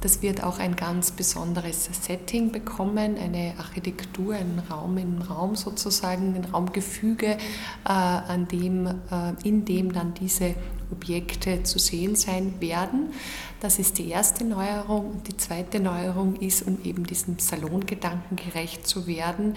Das 0.02 0.24
wird 0.24 0.44
auch 0.44 0.58
ein 0.58 0.76
ganz 0.76 1.12
besonderes 1.12 1.88
Setting 2.02 2.52
bekommen, 2.52 3.18
eine 3.18 3.54
Architektur, 3.60 4.34
ein 4.34 4.62
Raum 4.68 4.98
im 4.98 5.22
Raum 5.22 5.56
sozusagen, 5.56 6.36
ein 6.36 6.46
Raumgefüge, 6.46 7.28
äh, 7.28 7.38
an 7.86 8.48
dem, 8.48 8.88
äh, 8.88 8.94
in 9.44 9.64
dem 9.64 9.94
dann 9.94 10.16
diese 10.16 10.56
Objekte 10.92 11.64
zu 11.64 11.80
sehen 11.80 12.16
sein 12.16 12.56
werden. 12.60 13.14
Das 13.62 13.78
ist 13.78 14.00
die 14.00 14.10
erste 14.10 14.44
Neuerung. 14.44 15.12
Und 15.12 15.28
die 15.28 15.38
zweite 15.38 15.80
Neuerung 15.80 16.36
ist, 16.38 16.66
um 16.66 16.80
eben 16.84 17.06
diesem 17.06 17.38
Salongedanken 17.38 18.36
gerecht 18.36 18.88
zu 18.88 19.06
werden, 19.06 19.56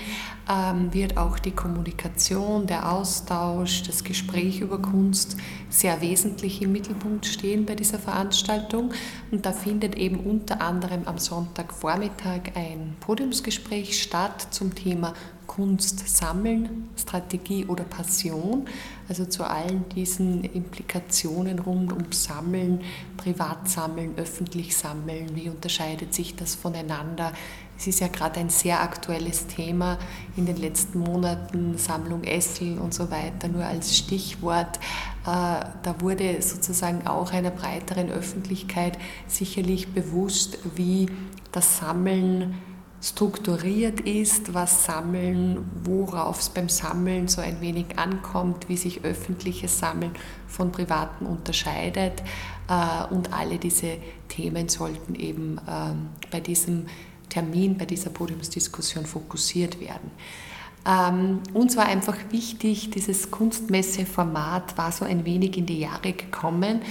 ähm, 0.50 0.92
wird 0.92 1.16
auch 1.16 1.38
die 1.38 1.52
Kommunikation, 1.52 2.66
der 2.66 2.92
Austausch, 2.92 3.82
das 3.84 4.04
Gespräch 4.04 4.60
über 4.60 4.80
Kunst 4.80 5.38
sehr 5.70 6.00
wesentlich 6.02 6.60
im 6.60 6.72
Mittelpunkt 6.72 7.24
stehen 7.24 7.64
bei 7.64 7.74
dieser 7.74 7.98
Veranstaltung. 7.98 8.92
Und 9.30 9.46
da 9.46 9.52
findet 9.52 9.96
eben 9.96 10.20
unter 10.20 10.60
anderem 10.60 11.02
am 11.06 11.16
Sonntagvormittag 11.18 12.52
ein 12.56 12.96
Podiumsgespräch 13.00 14.02
statt 14.02 14.48
zum 14.50 14.74
Thema 14.74 15.14
Kunst 15.46 16.08
sammeln, 16.08 16.88
Strategie 16.96 17.66
oder 17.66 17.84
Passion, 17.84 18.66
also 19.08 19.24
zu 19.26 19.44
allen 19.44 19.88
diesen 19.90 20.44
Implikationen 20.44 21.58
rund 21.58 21.92
um 21.92 22.12
Sammeln, 22.12 22.80
Privatsammeln, 23.16 24.14
öffentlich 24.16 24.76
Sammeln, 24.76 25.34
wie 25.34 25.48
unterscheidet 25.48 26.14
sich 26.14 26.34
das 26.34 26.54
voneinander? 26.54 27.32
Es 27.76 27.86
ist 27.88 28.00
ja 28.00 28.08
gerade 28.08 28.40
ein 28.40 28.50
sehr 28.50 28.80
aktuelles 28.80 29.46
Thema 29.46 29.98
in 30.36 30.46
den 30.46 30.56
letzten 30.56 31.00
Monaten, 31.00 31.76
Sammlung 31.76 32.22
Essel 32.22 32.78
und 32.78 32.94
so 32.94 33.10
weiter, 33.10 33.48
nur 33.48 33.64
als 33.64 33.96
Stichwort. 33.96 34.78
Äh, 35.26 35.64
da 35.82 35.94
wurde 35.98 36.40
sozusagen 36.40 37.06
auch 37.06 37.32
einer 37.32 37.50
breiteren 37.50 38.10
Öffentlichkeit 38.10 38.96
sicherlich 39.26 39.88
bewusst, 39.88 40.58
wie 40.76 41.08
das 41.50 41.78
Sammeln 41.78 42.54
strukturiert 43.04 44.00
ist, 44.00 44.54
was 44.54 44.86
Sammeln, 44.86 45.70
worauf 45.84 46.40
es 46.40 46.48
beim 46.48 46.70
Sammeln 46.70 47.28
so 47.28 47.42
ein 47.42 47.60
wenig 47.60 47.98
ankommt, 47.98 48.70
wie 48.70 48.78
sich 48.78 49.04
öffentliches 49.04 49.78
Sammeln 49.78 50.12
von 50.48 50.72
privaten 50.72 51.26
unterscheidet. 51.26 52.22
Äh, 52.68 53.14
und 53.14 53.32
alle 53.34 53.58
diese 53.58 53.98
Themen 54.28 54.70
sollten 54.70 55.14
eben 55.16 55.60
ähm, 55.68 56.08
bei 56.30 56.40
diesem 56.40 56.86
Termin 57.28 57.76
bei 57.76 57.84
dieser 57.84 58.10
Podiumsdiskussion 58.10 59.04
fokussiert 59.04 59.80
werden. 59.80 60.10
Ähm, 60.86 61.40
uns 61.54 61.76
war 61.76 61.86
einfach 61.86 62.16
wichtig, 62.30 62.90
dieses 62.90 63.30
Kunstmesseformat 63.30 64.76
war 64.76 64.92
so 64.92 65.04
ein 65.04 65.24
wenig 65.24 65.56
in 65.56 65.66
die 65.66 65.80
Jahre 65.80 66.12
gekommen. 66.12 66.82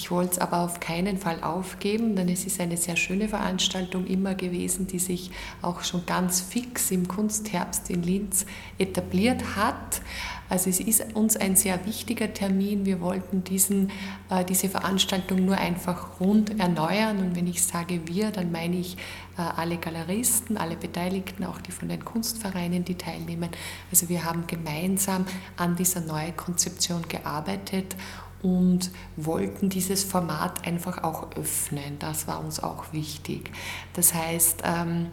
Ich 0.00 0.10
wollte 0.10 0.32
es 0.32 0.38
aber 0.38 0.60
auf 0.60 0.80
keinen 0.80 1.18
Fall 1.18 1.42
aufgeben, 1.42 2.16
denn 2.16 2.30
es 2.30 2.46
ist 2.46 2.58
eine 2.58 2.78
sehr 2.78 2.96
schöne 2.96 3.28
Veranstaltung 3.28 4.06
immer 4.06 4.34
gewesen, 4.34 4.86
die 4.86 4.98
sich 4.98 5.30
auch 5.60 5.84
schon 5.84 6.06
ganz 6.06 6.40
fix 6.40 6.90
im 6.90 7.06
Kunstherbst 7.06 7.90
in 7.90 8.02
Linz 8.02 8.46
etabliert 8.78 9.56
hat. 9.56 10.00
Also 10.48 10.70
es 10.70 10.80
ist 10.80 11.14
uns 11.14 11.36
ein 11.36 11.54
sehr 11.54 11.84
wichtiger 11.84 12.32
Termin. 12.32 12.86
Wir 12.86 13.02
wollten 13.02 13.44
diesen, 13.44 13.90
äh, 14.30 14.42
diese 14.42 14.70
Veranstaltung 14.70 15.44
nur 15.44 15.58
einfach 15.58 16.18
rund 16.18 16.58
erneuern. 16.58 17.18
Und 17.18 17.36
wenn 17.36 17.46
ich 17.46 17.62
sage 17.62 18.00
wir, 18.06 18.30
dann 18.30 18.50
meine 18.50 18.76
ich 18.76 18.96
äh, 19.36 19.42
alle 19.42 19.76
Galeristen, 19.76 20.56
alle 20.56 20.76
Beteiligten, 20.76 21.44
auch 21.44 21.60
die 21.60 21.72
von 21.72 21.90
den 21.90 22.02
Kunstvereinen, 22.02 22.86
die 22.86 22.94
teilnehmen. 22.94 23.50
Also 23.90 24.08
wir 24.08 24.24
haben 24.24 24.46
gemeinsam 24.46 25.26
an 25.58 25.76
dieser 25.76 26.00
neuen 26.00 26.34
Konzeption 26.36 27.06
gearbeitet 27.06 27.94
und 28.42 28.90
wollten 29.16 29.68
dieses 29.68 30.04
Format 30.04 30.66
einfach 30.66 31.02
auch 31.02 31.32
öffnen. 31.36 31.98
Das 31.98 32.26
war 32.26 32.40
uns 32.40 32.62
auch 32.62 32.92
wichtig. 32.92 33.50
Das 33.94 34.14
heißt, 34.14 34.62
ähm, 34.64 35.08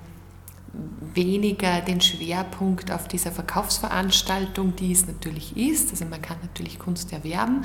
weniger 1.13 1.81
den 1.81 2.01
Schwerpunkt 2.01 2.91
auf 2.91 3.07
dieser 3.07 3.31
Verkaufsveranstaltung, 3.31 4.75
die 4.75 4.91
es 4.91 5.07
natürlich 5.07 5.55
ist. 5.57 5.91
Also 5.91 6.05
man 6.05 6.21
kann 6.21 6.37
natürlich 6.41 6.77
Kunst 6.77 7.11
erwerben, 7.13 7.63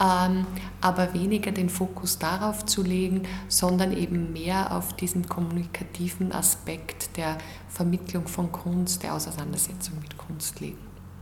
ähm, 0.00 0.46
aber 0.80 1.14
weniger 1.14 1.52
den 1.52 1.68
Fokus 1.68 2.18
darauf 2.18 2.66
zu 2.66 2.82
legen, 2.82 3.22
sondern 3.48 3.96
eben 3.96 4.32
mehr 4.32 4.76
auf 4.76 4.94
diesen 4.94 5.28
kommunikativen 5.28 6.32
Aspekt 6.32 7.16
der 7.16 7.38
Vermittlung 7.68 8.26
von 8.26 8.52
Kunst, 8.52 9.02
der 9.02 9.14
Auseinandersetzung 9.14 9.98
mit 10.00 10.16
Kunst 10.18 10.60
legen. 10.60 10.78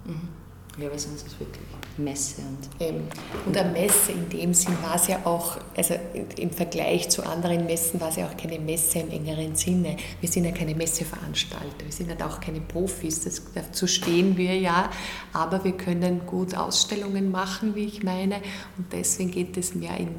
Mhm. 0.06 0.37
Ja, 0.78 0.90
weil 0.90 0.98
sonst 0.98 1.26
ist 1.26 1.32
es 1.32 1.40
wirklich 1.40 1.64
Messe. 1.98 2.42
Und, 2.42 2.68
ähm, 2.80 3.08
und 3.46 3.56
eine 3.56 3.70
Messe 3.70 4.12
in 4.12 4.28
dem 4.28 4.54
Sinn 4.54 4.74
war 4.82 4.94
es 4.94 5.08
ja 5.08 5.26
auch, 5.26 5.58
also 5.76 5.94
im 6.36 6.50
Vergleich 6.50 7.08
zu 7.08 7.24
anderen 7.24 7.66
Messen 7.66 8.00
war 8.00 8.10
es 8.10 8.16
ja 8.16 8.28
auch 8.28 8.36
keine 8.36 8.58
Messe 8.60 9.00
im 9.00 9.10
engeren 9.10 9.56
Sinne. 9.56 9.96
Wir 10.20 10.28
sind 10.28 10.44
ja 10.44 10.52
keine 10.52 10.74
Messeveranstalter, 10.74 11.84
wir 11.84 11.92
sind 11.92 12.10
halt 12.10 12.22
auch 12.22 12.40
keine 12.40 12.60
Profis, 12.60 13.24
das, 13.24 13.42
dazu 13.54 13.86
stehen 13.86 14.36
wir 14.36 14.56
ja, 14.56 14.90
aber 15.32 15.64
wir 15.64 15.72
können 15.72 16.26
gut 16.26 16.54
Ausstellungen 16.54 17.30
machen, 17.30 17.74
wie 17.74 17.84
ich 17.84 18.02
meine, 18.02 18.36
und 18.76 18.92
deswegen 18.92 19.30
geht 19.32 19.56
es 19.56 19.74
mehr 19.74 19.96
in, 19.98 20.10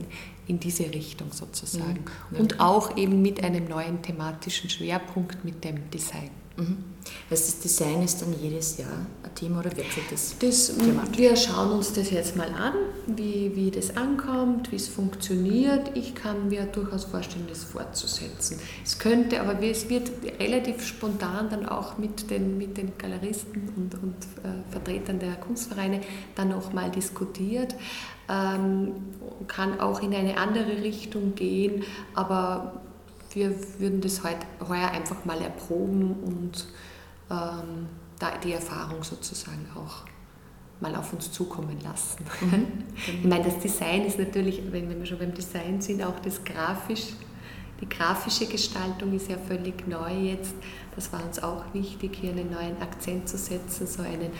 in 0.47 0.59
diese 0.59 0.93
Richtung 0.93 1.31
sozusagen. 1.31 2.03
Mhm. 2.31 2.37
Und 2.37 2.59
auch 2.59 2.97
eben 2.97 3.21
mit 3.21 3.43
einem 3.43 3.65
neuen 3.65 4.01
thematischen 4.01 4.69
Schwerpunkt, 4.69 5.45
mit 5.45 5.63
dem 5.63 5.89
Design. 5.89 6.31
Mhm. 6.57 6.88
Also 7.29 7.45
das 7.45 7.59
Design 7.59 8.01
ist 8.01 8.21
dann 8.21 8.33
jedes 8.41 8.77
Jahr 8.77 9.05
ein 9.23 9.35
Thema 9.35 9.59
oder 9.59 9.75
wechselt 9.77 10.05
das? 10.11 10.35
das 10.39 10.73
wir 11.15 11.35
schauen 11.35 11.71
uns 11.71 11.93
das 11.93 12.09
jetzt 12.09 12.35
mal 12.35 12.49
an, 12.49 12.73
wie, 13.07 13.55
wie 13.55 13.71
das 13.71 13.95
ankommt, 13.95 14.71
wie 14.71 14.75
es 14.75 14.87
funktioniert. 14.87 15.91
Ich 15.95 16.15
kann 16.15 16.49
mir 16.49 16.63
durchaus 16.65 17.05
vorstellen, 17.05 17.45
das 17.47 17.63
fortzusetzen. 17.63 18.59
Es 18.83 18.97
könnte, 18.97 19.41
aber 19.41 19.61
es 19.61 19.89
wird 19.89 20.11
relativ 20.39 20.85
spontan 20.85 21.49
dann 21.49 21.67
auch 21.67 21.97
mit 21.97 22.29
den, 22.31 22.57
mit 22.57 22.77
den 22.77 22.97
Galeristen 22.97 23.69
und, 23.75 23.93
und 23.95 24.15
äh, 24.43 24.71
Vertretern 24.71 25.19
der 25.19 25.35
Kunstvereine 25.35 26.01
dann 26.35 26.49
nochmal 26.49 26.89
diskutiert. 26.89 27.75
Ähm, 28.27 28.93
kann 29.47 29.79
auch 29.79 30.01
in 30.01 30.13
eine 30.13 30.37
andere 30.37 30.83
Richtung 30.83 31.35
gehen, 31.35 31.83
aber 32.13 32.81
wir 33.31 33.53
würden 33.79 34.01
das 34.01 34.23
heute, 34.23 34.45
heuer 34.67 34.89
einfach 34.91 35.25
mal 35.25 35.41
erproben 35.41 36.13
und 36.23 36.67
ähm, 37.29 37.87
da 38.17 38.37
die 38.43 38.53
Erfahrung 38.53 39.03
sozusagen 39.03 39.67
auch 39.75 40.05
mal 40.81 40.95
auf 40.95 41.13
uns 41.13 41.31
zukommen 41.31 41.77
lassen. 41.83 42.23
Mhm. 42.41 42.67
ich 43.21 43.23
meine, 43.23 43.45
das 43.45 43.59
Design 43.59 44.05
ist 44.05 44.17
natürlich, 44.17 44.61
wenn 44.71 44.89
wir 44.89 45.05
schon 45.05 45.19
beim 45.19 45.33
Design 45.33 45.81
sind, 45.81 46.03
auch 46.03 46.19
das 46.19 46.43
grafisch, 46.43 47.07
die 47.81 47.87
grafische 47.87 48.45
Gestaltung 48.45 49.13
ist 49.13 49.29
ja 49.29 49.37
völlig 49.37 49.87
neu 49.87 50.11
jetzt. 50.11 50.53
Das 50.95 51.13
war 51.13 51.23
uns 51.23 51.41
auch 51.41 51.63
wichtig, 51.73 52.17
hier 52.19 52.31
einen 52.31 52.51
neuen 52.51 52.81
Akzent 52.81 53.29
zu 53.29 53.37
setzen, 53.37 53.87
so 53.87 54.01
einen 54.01 54.31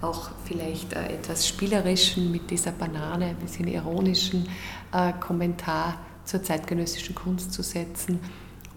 auch 0.00 0.30
vielleicht 0.44 0.94
äh, 0.94 1.14
etwas 1.14 1.46
spielerischen 1.46 2.32
mit 2.32 2.50
dieser 2.50 2.72
Banane, 2.72 3.26
ein 3.26 3.36
bisschen 3.36 3.68
ironischen 3.68 4.48
äh, 4.92 5.12
Kommentar 5.20 5.98
zur 6.28 6.42
zeitgenössischen 6.42 7.14
Kunst 7.14 7.52
zu 7.52 7.62
setzen. 7.62 8.20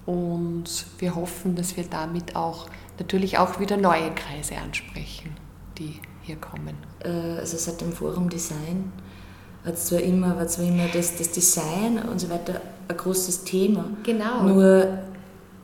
Und 0.05 0.85
wir 0.97 1.15
hoffen, 1.15 1.55
dass 1.55 1.77
wir 1.77 1.83
damit 1.83 2.35
auch 2.35 2.67
natürlich 2.97 3.37
auch 3.37 3.59
wieder 3.59 3.77
neue 3.77 4.13
Kreise 4.15 4.57
ansprechen, 4.57 5.35
die 5.77 5.99
hier 6.21 6.37
kommen. 6.37 6.75
Äh, 7.03 7.39
also 7.39 7.57
seit 7.57 7.81
dem 7.81 7.91
Forum 7.91 8.29
Design 8.29 8.91
hat 9.65 9.77
zwar 9.77 9.99
immer, 9.99 10.37
war 10.37 10.47
zwar 10.47 10.65
immer 10.65 10.87
das, 10.87 11.15
das 11.17 11.31
Design 11.31 11.99
und 12.09 12.19
so 12.19 12.29
weiter 12.29 12.61
ein 12.87 12.97
großes 12.97 13.43
Thema. 13.43 13.85
Genau. 14.03 14.43
Nur 14.43 14.99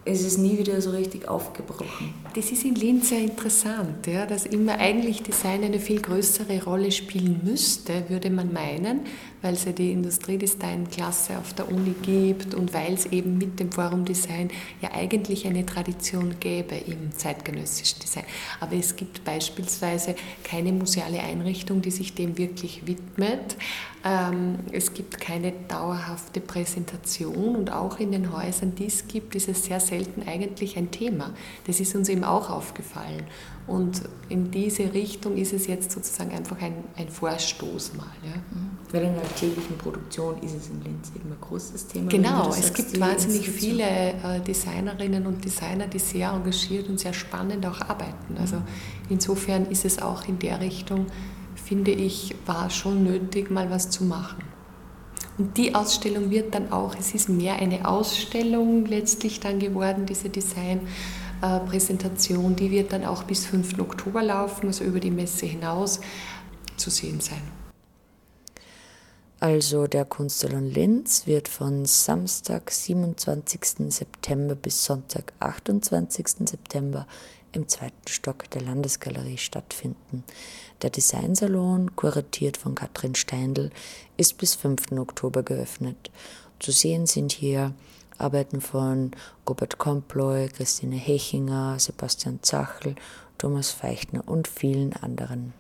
es 0.08 0.24
ist 0.24 0.38
nie 0.38 0.58
wieder 0.58 0.82
so 0.82 0.92
richtig 0.92 1.28
aufgebrochen. 1.28 2.14
Das 2.34 2.52
ist 2.52 2.64
in 2.64 2.76
Linz 2.76 3.10
sehr 3.10 3.20
interessant, 3.20 4.08
ja, 4.08 4.26
dass 4.26 4.46
immer 4.46 4.80
eigentlich 4.80 5.22
Design 5.22 5.64
eine 5.64 5.80
viel 5.80 6.02
größere 6.02 6.64
Rolle 6.64 6.92
spielen 6.92 7.42
müsste, 7.44 8.10
würde 8.10 8.30
man 8.30 8.54
meinen, 8.54 9.02
weil 9.42 9.54
es 9.54 9.66
ja 9.66 9.72
die 9.72 9.92
Industriedesign-Klasse 9.92 11.38
auf 11.38 11.54
der 11.54 11.70
Uni 11.70 11.94
gibt 12.02 12.54
und 12.54 12.74
weil 12.74 12.94
es 12.94 13.08
eben 13.08 13.38
mit 13.38 13.60
dem 13.60 13.72
Forum 13.72 14.06
Design 14.06 14.50
ja 14.82 14.92
eigentlich 14.94 15.46
eine 15.46 15.66
Tradition 15.66 16.36
gäbe 16.40 16.76
im 16.76 17.12
zeitgenössischen 17.16 18.00
Design. 18.00 18.26
Aber 18.60 18.76
es 18.76 18.96
gibt 18.96 19.26
beispielsweise 19.26 20.16
keine 20.44 20.72
museale 20.72 21.20
Einrichtung, 21.20 21.82
die 21.82 21.92
sich 21.92 22.16
dem 22.16 22.38
wirklich 22.38 22.88
widmet. 22.88 23.58
Ähm, 24.06 24.60
es 24.72 24.94
gibt 24.94 25.20
keine 25.20 25.52
dauerhafte 25.68 26.40
Präsentation 26.40 27.56
und 27.56 27.72
auch 27.72 28.00
in 28.00 28.12
den 28.12 28.32
Häusern, 28.32 28.76
die 28.76 28.86
es 28.86 29.08
gibt, 29.08 29.36
ist 29.36 29.50
es 29.50 29.66
sehr 29.66 29.80
selten 29.80 29.97
eigentlich 30.26 30.78
ein 30.78 30.92
Thema. 30.92 31.34
Das 31.66 31.80
ist 31.80 31.96
uns 31.96 32.10
eben 32.10 32.24
auch 32.24 32.50
aufgefallen. 32.50 33.26
Und 33.68 34.02
in 34.30 34.50
diese 34.50 34.94
Richtung 34.94 35.36
ist 35.36 35.52
es 35.52 35.68
jetzt 35.68 35.92
sozusagen 35.92 36.32
einfach 36.32 36.62
ein, 36.62 36.86
ein 36.96 37.10
Vorstoß 37.10 37.96
mal. 37.96 38.06
Ja. 38.24 38.38
Mhm. 38.38 38.78
Weil 38.92 39.04
in 39.04 39.14
der 39.16 39.36
täglichen 39.36 39.78
Produktion 39.78 40.42
ist 40.42 40.56
es 40.56 40.70
in 40.70 40.82
Linz 40.84 41.12
eben 41.14 41.30
ein 41.30 41.38
großes 41.42 41.88
Thema. 41.88 42.08
Genau, 42.10 42.50
es 42.50 42.74
gibt 42.74 42.98
wahnsinnig 42.98 43.50
viele 43.50 43.84
äh, 43.84 44.40
Designerinnen 44.40 45.26
und 45.28 45.44
Designer, 45.44 45.88
die 45.88 46.00
sehr 46.00 46.30
engagiert 46.30 46.88
und 46.88 46.98
sehr 46.98 47.14
spannend 47.14 47.66
auch 47.66 47.82
arbeiten. 47.82 48.38
Also 48.40 48.62
insofern 49.10 49.66
ist 49.66 49.84
es 49.84 50.02
auch 50.02 50.28
in 50.30 50.40
der 50.40 50.62
Richtung, 50.62 51.08
finde 51.56 51.92
ich, 51.92 52.36
war 52.46 52.70
schon 52.70 53.04
nötig, 53.04 53.52
mal 53.52 53.70
was 53.70 53.90
zu 53.90 54.06
machen. 54.06 54.44
Und 55.38 55.58
die 55.58 55.76
Ausstellung 55.76 56.32
wird 56.32 56.56
dann 56.56 56.72
auch, 56.72 56.96
es 57.00 57.14
ist 57.14 57.30
mehr 57.30 57.58
eine 57.58 57.88
Ausstellung 57.88 58.86
letztlich 58.86 59.40
dann 59.40 59.60
geworden, 59.60 60.06
diese 60.06 60.30
Design. 60.30 60.88
Präsentation, 61.40 62.56
die 62.56 62.72
wird 62.72 62.94
dann 62.94 63.06
auch 63.06 63.22
bis 63.22 63.46
5. 63.46 63.78
Oktober 63.78 64.24
laufen, 64.24 64.66
also 64.66 64.84
über 64.84 65.00
die 65.00 65.12
Messe 65.12 65.46
hinaus 65.46 66.00
zu 66.78 66.90
sehen 66.90 67.20
sein. 67.20 67.44
Also 69.40 69.86
der 69.86 70.04
Kunstsalon 70.06 70.66
Linz 70.66 71.28
wird 71.28 71.48
von 71.48 71.86
Samstag, 71.86 72.72
27. 72.72 73.94
September 73.94 74.56
bis 74.56 74.84
Sonntag, 74.84 75.32
28. 75.40 76.50
September 76.50 77.06
im 77.52 77.68
zweiten 77.68 78.08
Stock 78.08 78.50
der 78.52 78.62
Landesgalerie 78.62 79.38
stattfinden. 79.38 80.24
Der 80.82 80.90
Designsalon, 80.90 81.96
kuratiert 81.96 82.58
von 82.58 82.76
Katrin 82.76 83.16
Steindl, 83.16 83.72
ist 84.18 84.38
bis 84.38 84.56
5. 84.56 84.92
Oktober 84.94 85.44
geöffnet. 85.44 86.12
Zu 86.60 86.72
sehen 86.72 87.06
sind 87.06 87.32
hier 87.32 87.74
Arbeiten 88.18 88.62
von 88.62 89.12
Robert 89.48 89.78
Komploy, 89.78 90.50
Christine 90.50 90.96
Hechinger, 90.96 91.78
Sebastian 91.80 92.40
Zachl, 92.42 92.96
Thomas 93.38 93.70
Feichtner 93.72 94.24
und 94.28 94.48
vielen 94.48 94.94
anderen. 94.94 95.54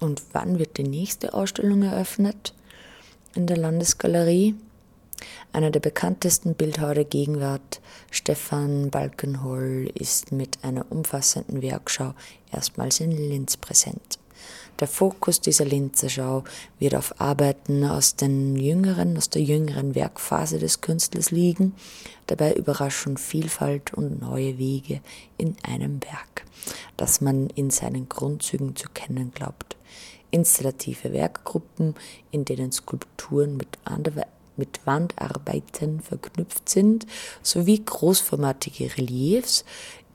Und 0.00 0.22
wann 0.32 0.58
wird 0.58 0.78
die 0.78 0.84
nächste 0.84 1.34
Ausstellung 1.34 1.82
eröffnet? 1.82 2.54
In 3.34 3.46
der 3.46 3.56
Landesgalerie. 3.56 4.54
Einer 5.52 5.70
der 5.70 5.80
bekanntesten 5.80 6.54
Bildhauer 6.54 6.94
der 6.94 7.04
Gegenwart, 7.04 7.80
Stefan 8.10 8.90
Balkenhol, 8.90 9.90
ist 9.94 10.32
mit 10.32 10.58
einer 10.62 10.86
umfassenden 10.90 11.62
Werkschau 11.62 12.14
erstmals 12.52 13.00
in 13.00 13.12
Linz 13.12 13.56
präsent. 13.56 14.18
Der 14.80 14.86
Fokus 14.86 15.40
dieser 15.40 15.64
Linzer 15.64 16.08
Schau 16.08 16.44
wird 16.78 16.94
auf 16.94 17.20
Arbeiten 17.20 17.84
aus, 17.84 18.14
den 18.14 18.54
jüngeren, 18.54 19.16
aus 19.16 19.28
der 19.28 19.42
jüngeren 19.42 19.96
Werkphase 19.96 20.58
des 20.58 20.80
Künstlers 20.80 21.32
liegen. 21.32 21.74
Dabei 22.28 22.54
überraschen 22.54 23.16
Vielfalt 23.16 23.92
und 23.94 24.20
neue 24.20 24.56
Wege 24.58 25.00
in 25.36 25.56
einem 25.64 26.00
Werk, 26.04 26.44
das 26.96 27.20
man 27.20 27.50
in 27.50 27.70
seinen 27.70 28.08
Grundzügen 28.08 28.76
zu 28.76 28.88
kennen 28.94 29.32
glaubt. 29.34 29.76
Installative 30.30 31.12
Werkgruppen, 31.12 31.94
in 32.30 32.44
denen 32.44 32.70
Skulpturen 32.70 33.56
mit 33.56 33.78
mit 34.58 34.80
Wandarbeiten 34.84 36.00
verknüpft 36.00 36.68
sind, 36.68 37.06
sowie 37.42 37.82
großformatige 37.84 38.96
Reliefs, 38.96 39.64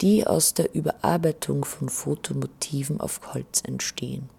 die 0.01 0.27
aus 0.27 0.53
der 0.53 0.73
Überarbeitung 0.75 1.65
von 1.65 1.89
Fotomotiven 1.89 2.99
auf 2.99 3.33
Holz 3.33 3.61
entstehen. 3.65 4.29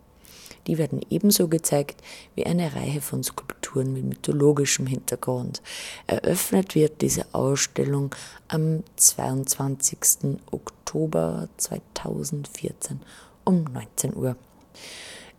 Die 0.67 0.79
werden 0.79 1.01
ebenso 1.11 1.49
gezeigt 1.49 2.03
wie 2.35 2.47
eine 2.47 2.75
Reihe 2.75 3.01
von 3.01 3.23
Skulpturen 3.23 3.93
mit 3.93 4.05
mythologischem 4.05 4.87
Hintergrund. 4.87 5.63
Eröffnet 6.07 6.75
wird 6.75 7.03
diese 7.03 7.27
Ausstellung 7.33 8.15
am 8.49 8.83
22. 8.97 10.37
Oktober 10.51 11.49
2014 11.57 13.01
um 13.45 13.65
19 13.65 14.17
Uhr. 14.17 14.37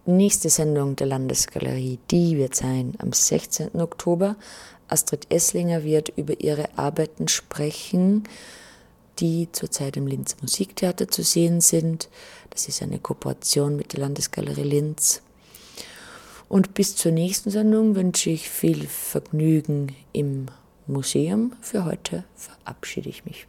Nächste 0.08 0.52
Sendung 0.52 0.96
der 0.96 1.08
Landesgalerie, 1.08 1.98
die 2.12 2.38
wird 2.38 2.54
sein 2.54 2.94
am 3.00 3.12
16. 3.12 3.82
Oktober. 3.82 4.36
Astrid 4.88 5.26
Esslinger 5.34 5.84
wird 5.84 6.10
über 6.15 6.39
ihre 6.39 6.78
Arbeiten 6.78 7.28
sprechen, 7.28 8.26
die 9.18 9.48
zurzeit 9.52 9.98
im 9.98 10.06
Linz 10.06 10.38
Musiktheater 10.44 11.08
zu 11.08 11.24
sehen 11.24 11.60
sind. 11.60 12.08
Das 12.52 12.68
ist 12.68 12.84
eine 12.84 13.00
Kooperation 13.00 13.76
mit 13.78 13.94
der 13.94 14.02
Landesgalerie 14.02 14.62
Linz. 14.62 15.24
Und 16.50 16.76
bis 16.76 16.96
zur 16.96 17.12
nächsten 17.12 17.50
Sendung 17.50 17.96
wünsche 17.96 18.30
ich 18.30 18.48
viel 18.48 18.86
Vergnügen 18.88 19.96
im 20.13 20.46
Museum. 20.86 21.54
Für 21.62 21.84
heute 21.84 22.26
verabschiede 22.36 23.10
ich 23.10 23.26
mich. 23.26 23.48